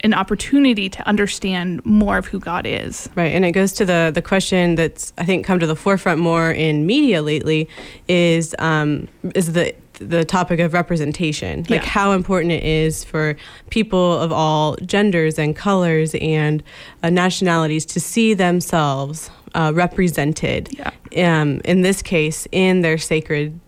[0.00, 3.08] an opportunity to understand more of who God is.
[3.14, 6.20] Right, and it goes to the the question that's I think come to the forefront
[6.20, 7.68] more in media lately
[8.06, 11.88] is um, is the the topic of representation, like yeah.
[11.88, 13.36] how important it is for
[13.70, 16.62] people of all genders and colors and
[17.02, 20.68] uh, nationalities to see themselves uh, represented.
[20.72, 21.40] Yeah.
[21.40, 23.58] Um, in this case, in their sacred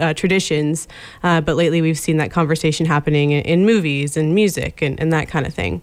[0.00, 0.88] uh, traditions,
[1.22, 5.12] uh, but lately we've seen that conversation happening in, in movies and music and, and,
[5.12, 5.80] that kind of thing.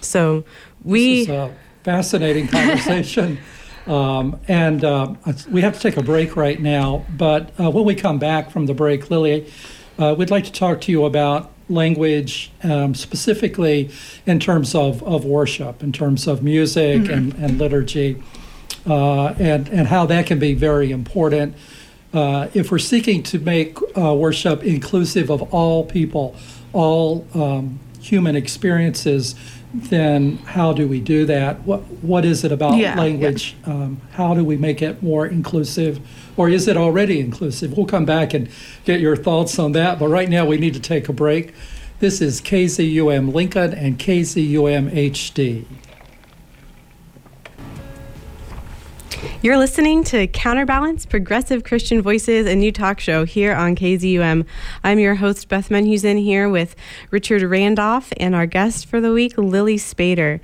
[0.00, 0.44] So
[0.84, 1.20] we.
[1.20, 3.38] This is a fascinating conversation.
[3.86, 5.14] um, and uh,
[5.50, 7.04] we have to take a break right now.
[7.16, 9.50] But uh, when we come back from the break, Lily,
[9.98, 13.90] uh, we'd like to talk to you about language, um, specifically
[14.24, 17.12] in terms of, of worship, in terms of music mm-hmm.
[17.12, 18.22] and, and liturgy,
[18.86, 21.56] uh, and, and how that can be very important
[22.16, 26.34] uh, if we're seeking to make uh, worship inclusive of all people,
[26.72, 29.34] all um, human experiences,
[29.74, 31.60] then how do we do that?
[31.62, 33.56] What what is it about yeah, language?
[33.66, 33.72] Yeah.
[33.72, 36.00] Um, how do we make it more inclusive,
[36.36, 37.76] or is it already inclusive?
[37.76, 38.48] We'll come back and
[38.84, 39.98] get your thoughts on that.
[39.98, 41.52] But right now we need to take a break.
[41.98, 45.64] This is KZUM Lincoln and KZUM HD.
[49.46, 54.44] You're listening to Counterbalance Progressive Christian Voices, a new talk show here on KZUM.
[54.82, 56.74] I'm your host, Beth Menhusen, here with
[57.12, 60.40] Richard Randolph and our guest for the week, Lily Spader.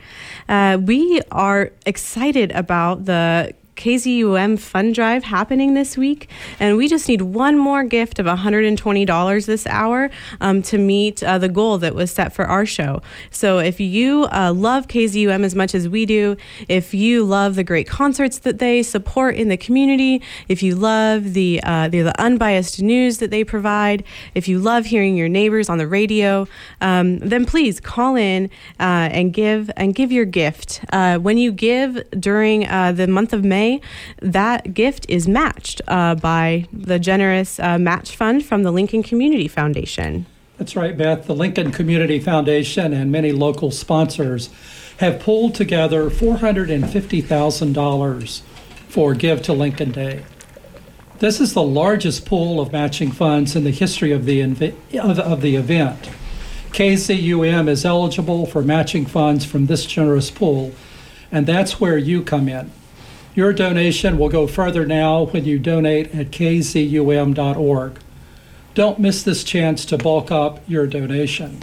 [0.48, 6.29] Uh, we are excited about the KZUM Fund Drive happening this week,
[6.61, 10.11] and we just need one more gift of $120 this hour
[10.41, 13.01] um, to meet uh, the goal that was set for our show.
[13.31, 16.37] So if you uh, love KZUM as much as we do,
[16.68, 21.33] if you love the great concerts that they support in the community, if you love
[21.33, 24.05] the uh, the, the, unbiased news that they provide,
[24.35, 26.47] if you love hearing your neighbors on the radio,
[26.81, 30.85] um, then please call in uh, and give and give your gift.
[30.93, 33.81] Uh, when you give during uh, the month of May May,
[34.21, 39.47] that gift is matched uh, by the generous uh, match fund from the Lincoln Community
[39.47, 40.27] Foundation.
[40.59, 41.27] That's right, Beth.
[41.27, 44.51] The Lincoln Community Foundation and many local sponsors
[44.99, 48.41] have pulled together $450,000
[48.89, 50.25] for Give to Lincoln Day.
[51.21, 55.21] This is the largest pool of matching funds in the history of the, inv- of,
[55.21, 56.11] of the event.
[56.73, 60.73] KZUM is eligible for matching funds from this generous pool,
[61.31, 62.73] and that's where you come in.
[63.35, 67.99] Your donation will go further now when you donate at kzum.org.
[68.74, 71.62] Don't miss this chance to bulk up your donation.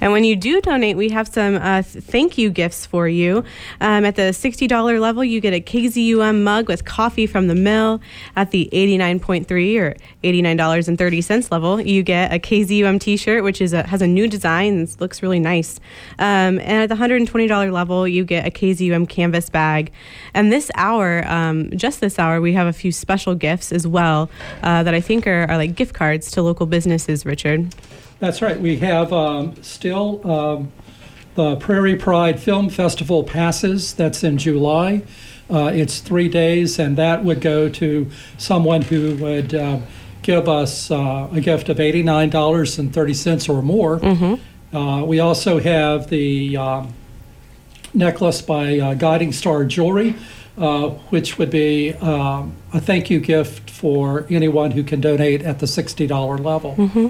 [0.00, 3.44] And when you do donate, we have some uh, thank you gifts for you.
[3.80, 8.00] Um, at the $60 level, you get a KZUM mug with coffee from the mill.
[8.36, 14.02] At the 89.3 or $89.30 level, you get a KZUM t-shirt, which is a, has
[14.02, 15.80] a new design and looks really nice.
[16.18, 19.92] Um, and at the $120 level, you get a KZUM canvas bag.
[20.34, 24.30] And this hour, um, just this hour, we have a few special gifts as well
[24.62, 27.74] uh, that I think are, are like gift cards to local businesses, Richard.
[28.20, 28.60] That's right.
[28.60, 30.72] We have um, still um,
[31.34, 33.94] the Prairie Pride Film Festival passes.
[33.94, 35.02] That's in July.
[35.48, 39.80] Uh, it's three days, and that would go to someone who would uh,
[40.22, 43.98] give us uh, a gift of $89.30 or more.
[44.00, 44.76] Mm-hmm.
[44.76, 46.92] Uh, we also have the um,
[47.94, 50.14] necklace by uh, Guiding Star Jewelry.
[50.58, 55.60] Uh, which would be um, a thank you gift for anyone who can donate at
[55.60, 56.74] the $60 level.
[56.74, 57.08] Mm-hmm.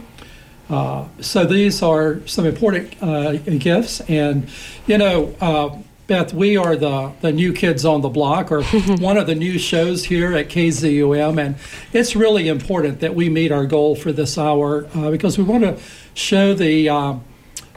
[0.70, 4.48] Uh, so these are some important uh, gifts, and
[4.86, 8.62] you know, uh, Beth, we are the the new kids on the block, or
[8.98, 11.56] one of the new shows here at KZUM, and
[11.92, 15.64] it's really important that we meet our goal for this hour uh, because we want
[15.64, 15.78] to
[16.14, 17.14] show the uh,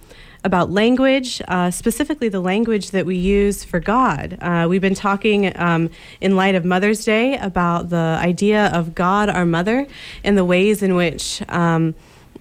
[0.49, 4.39] about language, uh, specifically the language that we use for God.
[4.41, 5.91] Uh, we've been talking um,
[6.23, 9.87] in light of Mother's Day about the idea of God, our mother,
[10.25, 11.43] and the ways in which.
[11.51, 11.95] Um,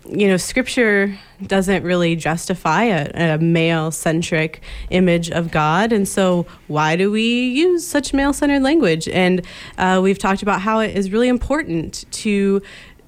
[0.10, 5.91] you know, scripture doesn't really justify a, a male centric image of God.
[5.91, 9.10] And so, why do we use such male centered language?
[9.10, 9.45] And
[9.78, 12.62] uh, we've talked about how it is really important to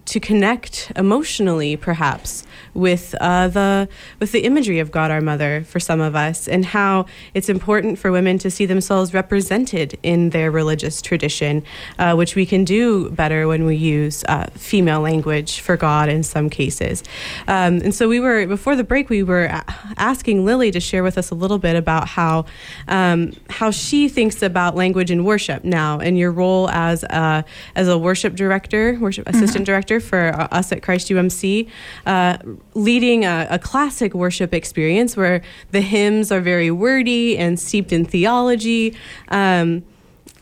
[0.10, 2.44] to connect emotionally, perhaps,
[2.74, 3.88] with uh, the
[4.20, 8.00] with the imagery of God our Mother for some of us, and how it's important
[8.00, 11.64] for women to see themselves represented in their religious tradition,
[12.00, 16.24] uh, which we can do better when we use uh, female language for God in
[16.24, 17.04] some cases.
[17.48, 19.62] Um, and so we were before the break, we were
[19.98, 22.46] asking Lily to share with us a little bit about how
[22.88, 27.46] um, how she thinks about language in worship now, and your role as a,
[27.76, 29.38] as a worship director, worship mm-hmm.
[29.38, 31.70] assistant director for uh, us at Christ UMC.
[32.06, 32.38] Uh,
[32.74, 35.42] leading a, a, classic worship experience where
[35.72, 38.96] the hymns are very wordy and steeped in theology.
[39.30, 39.84] Um,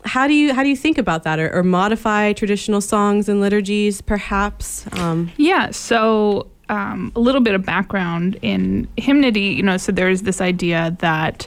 [0.04, 3.40] how do you how do you think about that, or, or modify traditional songs and
[3.40, 4.86] liturgies, perhaps?
[4.92, 5.70] Um, yeah.
[5.70, 9.40] So um, a little bit of background in hymnody.
[9.40, 11.46] You know, so there's this idea that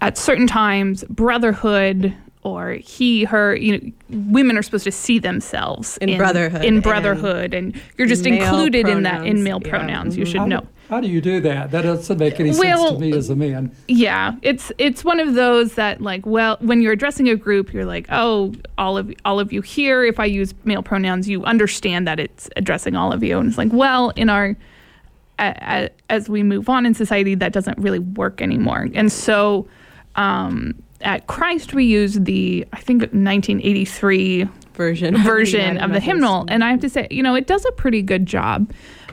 [0.00, 3.92] at certain times brotherhood or he, her, you know,
[4.30, 8.26] women are supposed to see themselves in, in brotherhood, in brotherhood, and, and you're just
[8.26, 8.96] included pronouns.
[8.96, 9.70] in that in male yeah.
[9.70, 10.14] pronouns.
[10.14, 10.20] Mm-hmm.
[10.20, 10.60] You should how know.
[10.60, 11.70] Do, how do you do that?
[11.70, 13.76] That doesn't make any well, sense to me as a man.
[13.88, 17.84] Yeah, it's it's one of those that like, well, when you're addressing a group, you're
[17.84, 20.02] like, oh, all of all of you here.
[20.04, 23.58] If I use male pronouns, you understand that it's addressing all of you, and it's
[23.58, 24.56] like, well, in our
[25.38, 29.68] as we move on in society, that doesn't really work anymore, and so.
[30.16, 36.00] Um, at Christ, we use the I think 1983 version version of the, of the
[36.00, 38.72] hymnal, and I have to say, you know, it does a pretty good job.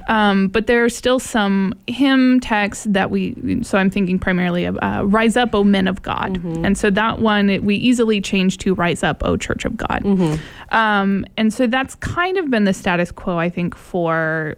[0.09, 3.61] Um, but there are still some hymn texts that we.
[3.63, 6.63] So I'm thinking primarily of uh, "Rise Up, O Men of God," mm-hmm.
[6.63, 10.03] and so that one it, we easily change to "Rise Up, O Church of God,"
[10.03, 10.75] mm-hmm.
[10.75, 14.55] um, and so that's kind of been the status quo, I think, for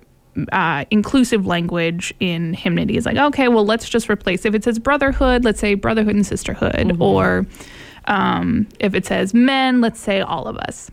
[0.51, 4.79] uh, inclusive language in hymnody is like, okay, well, let's just replace if it says
[4.79, 7.01] brotherhood, let's say brotherhood and sisterhood, mm-hmm.
[7.01, 7.45] or
[8.05, 10.91] um, if it says men, let's say all of us.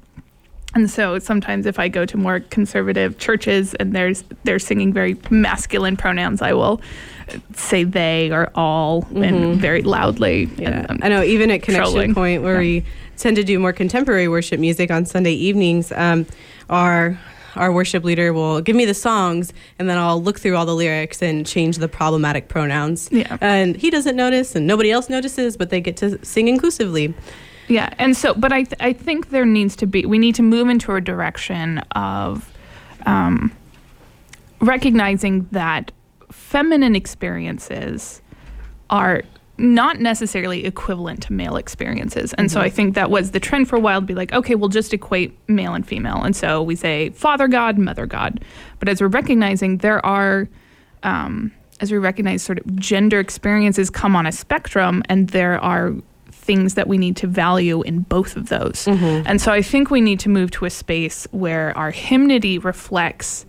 [0.74, 5.16] And so sometimes if I go to more conservative churches and there's they're singing very
[5.30, 6.82] masculine pronouns, I will
[7.54, 9.22] say they or all mm-hmm.
[9.22, 10.50] and very loudly.
[10.56, 10.86] Yeah.
[11.00, 12.14] I know even at Connection trolling.
[12.14, 12.80] Point where yeah.
[12.80, 12.84] we
[13.16, 16.26] tend to do more contemporary worship music on Sunday evenings, um,
[16.68, 17.18] our
[17.56, 20.74] our worship leader will give me the songs and then I'll look through all the
[20.74, 23.08] lyrics and change the problematic pronouns.
[23.10, 23.36] Yeah.
[23.40, 27.14] And he doesn't notice and nobody else notices, but they get to sing inclusively.
[27.68, 27.92] Yeah.
[27.98, 30.68] And so, but I, th- I think there needs to be, we need to move
[30.68, 32.52] into a direction of
[33.06, 33.52] um,
[34.60, 35.92] recognizing that
[36.30, 38.22] feminine experiences
[38.90, 39.22] are
[39.58, 42.32] not necessarily equivalent to male experiences.
[42.34, 42.54] And mm-hmm.
[42.54, 44.68] so I think that was the trend for a while to be like, okay, we'll
[44.68, 46.22] just equate male and female.
[46.22, 48.44] And so we say father God, mother God.
[48.78, 50.48] But as we're recognizing, there are,
[51.02, 55.94] um, as we recognize sort of gender experiences come on a spectrum, and there are
[56.30, 58.84] things that we need to value in both of those.
[58.84, 59.26] Mm-hmm.
[59.26, 63.46] And so I think we need to move to a space where our hymnody reflects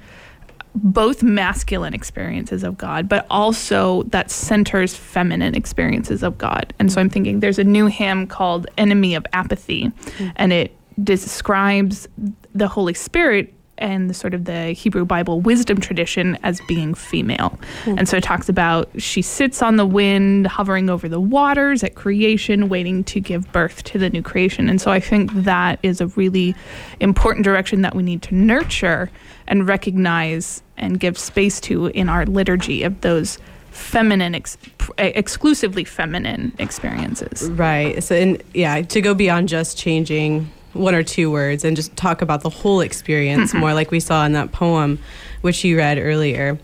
[0.84, 6.74] both masculine experiences of God, but also that centers feminine experiences of God.
[6.80, 10.30] And so I'm thinking there's a new hymn called Enemy of Apathy, mm-hmm.
[10.36, 12.08] and it describes
[12.54, 17.60] the Holy Spirit and the sort of the Hebrew Bible wisdom tradition as being female.
[17.86, 21.94] And so it talks about she sits on the wind, hovering over the waters at
[21.94, 24.68] creation, waiting to give birth to the new creation.
[24.68, 26.56] And so I think that is a really
[27.00, 29.12] important direction that we need to nurture
[29.48, 33.38] and recognize and give space to in our liturgy of those
[33.72, 34.58] feminine ex-
[34.98, 37.50] exclusively feminine experiences.
[37.52, 38.04] Right.
[38.04, 42.22] So and yeah to go beyond just changing one or two words and just talk
[42.22, 45.00] about the whole experience more like we saw in that poem
[45.42, 46.58] which you read earlier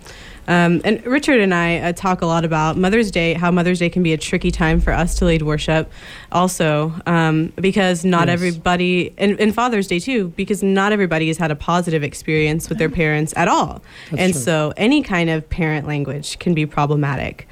[0.47, 3.89] um, and Richard and I uh, talk a lot about Mother's Day, how Mother's Day
[3.89, 5.91] can be a tricky time for us to lead worship,
[6.31, 8.33] also um, because not yes.
[8.33, 12.77] everybody, and, and, Father's Day too, because not everybody has had a positive experience with
[12.77, 13.81] their parents at all.
[14.11, 14.41] That's and true.
[14.41, 17.47] so any kind of parent language can be problematic.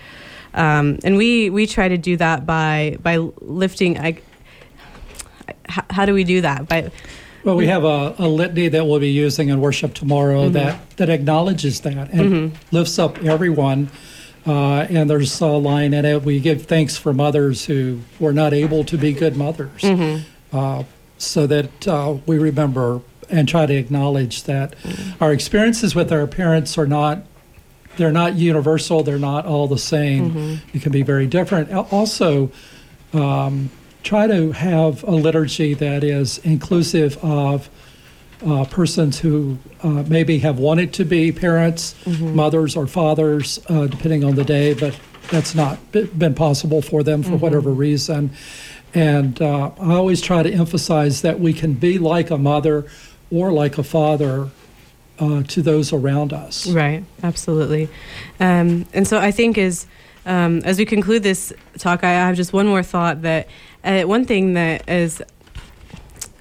[0.53, 3.97] Um, and we, we try to do that by, by lifting.
[3.97, 4.19] I,
[5.65, 6.67] how, how do we do that?
[6.67, 6.91] By
[7.43, 10.53] well, we have a, a, litany that we'll be using in worship tomorrow mm-hmm.
[10.53, 12.75] that, that acknowledges that and mm-hmm.
[12.75, 13.89] lifts up everyone.
[14.45, 18.53] Uh, and there's a line in it we give thanks for mothers who were not
[18.53, 20.57] able to be good mothers, mm-hmm.
[20.57, 20.83] uh,
[21.19, 25.23] so that uh, we remember and try to acknowledge that mm-hmm.
[25.23, 27.23] our experiences with our parents are not
[27.97, 29.03] they're not universal.
[29.03, 30.31] They're not all the same.
[30.31, 30.77] Mm-hmm.
[30.77, 31.71] It can be very different.
[31.71, 32.51] Also.
[33.13, 33.69] Um,
[34.03, 37.69] try to have a liturgy that is inclusive of
[38.45, 42.35] uh, persons who uh, maybe have wanted to be parents, mm-hmm.
[42.35, 44.99] mothers or fathers, uh, depending on the day, but
[45.29, 47.39] that's not been possible for them for mm-hmm.
[47.39, 48.31] whatever reason.
[48.93, 52.85] And uh, I always try to emphasize that we can be like a mother
[53.31, 54.49] or like a father
[55.19, 56.67] uh, to those around us.
[56.67, 57.87] Right, absolutely.
[58.39, 59.85] Um, and so I think as
[60.25, 63.47] um, as we conclude this talk, I have just one more thought that
[63.83, 65.21] uh, one thing that is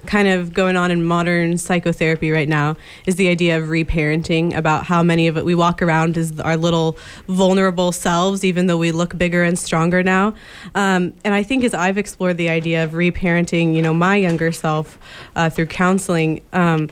[0.05, 2.75] kind of going on in modern psychotherapy right now
[3.05, 6.57] is the idea of reparenting about how many of it we walk around as our
[6.57, 10.33] little vulnerable selves even though we look bigger and stronger now.
[10.75, 14.51] Um, and i think as i've explored the idea of reparenting you know my younger
[14.51, 14.97] self
[15.35, 16.89] uh, through counseling um,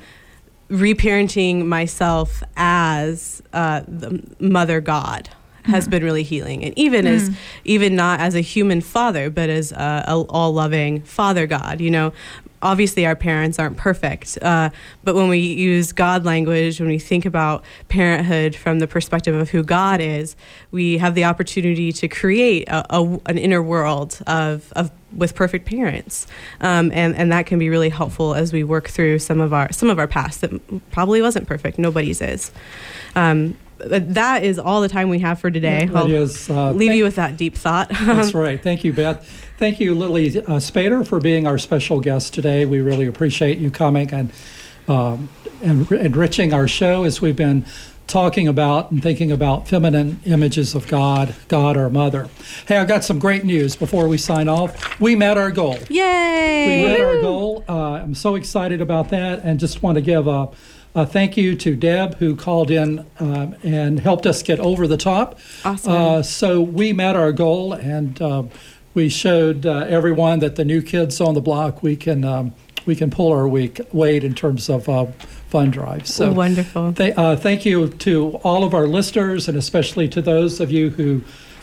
[0.69, 5.29] reparenting myself as uh, the mother god
[5.65, 6.63] has been really healing.
[6.63, 7.15] And even mm.
[7.15, 7.31] as
[7.63, 11.91] even not as a human father but as a, a all loving father god you
[11.91, 12.13] know
[12.61, 14.69] obviously our parents aren't perfect uh,
[15.03, 19.49] but when we use god language when we think about parenthood from the perspective of
[19.49, 20.35] who god is
[20.71, 25.65] we have the opportunity to create a, a, an inner world of, of with perfect
[25.65, 26.27] parents.
[26.61, 29.71] Um, and, and that can be really helpful as we work through some of our
[29.71, 31.79] some of our past that probably wasn't perfect.
[31.79, 32.51] Nobody's is.
[33.15, 35.89] Um, that is all the time we have for today.
[35.93, 37.89] I'll is, uh, leave you with that deep thought.
[38.01, 38.61] that's right.
[38.61, 39.27] Thank you, Beth.
[39.57, 42.65] Thank you, Lily uh, Spader, for being our special guest today.
[42.65, 44.31] We really appreciate you coming and,
[44.87, 45.29] um,
[45.61, 47.65] and enriching our show as we've been
[48.09, 52.27] talking about and thinking about feminine images of God, God our mother.
[52.67, 54.99] Hey, I've got some great news before we sign off.
[54.99, 55.77] We met our goal.
[55.89, 56.83] Yay!
[56.83, 57.63] We met our goal.
[57.69, 60.49] Uh, I'm so excited about that and just want to give a
[60.95, 64.97] uh, thank you to Deb, who called in uh, and helped us get over the
[64.97, 65.39] top.
[65.63, 65.91] Awesome.
[65.91, 68.43] Uh, so we met our goal, and uh,
[68.93, 72.53] we showed uh, everyone that the new kids on the block we can um,
[72.85, 75.05] we can pull our weight in terms of uh,
[75.49, 76.11] fund drives.
[76.11, 76.93] So wonderful.
[76.93, 81.21] Th- thank you to all of our listeners, and especially to those of you who.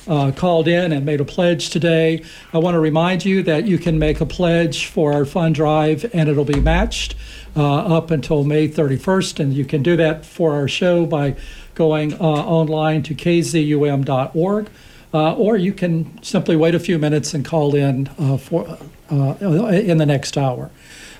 [0.09, 2.22] Uh, called in and made a pledge today.
[2.53, 6.09] I want to remind you that you can make a pledge for our fund drive
[6.14, 7.16] and it'll be matched
[7.57, 9.40] up until May 31st.
[9.40, 11.36] And you can do that for our show by
[11.74, 14.68] going uh, online to kzum.org.
[15.14, 18.66] Uh, or you can simply wait a few minutes and call in uh, for
[19.11, 20.70] uh, in the next hour.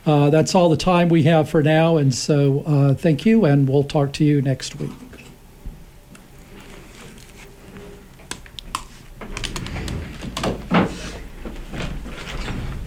[0.05, 3.85] Uh, that's all the time we have for now, and so thank you, and we'll
[3.85, 4.91] talk to you next week.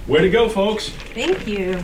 [0.07, 0.89] Way to go, folks.
[1.13, 1.83] Thank you.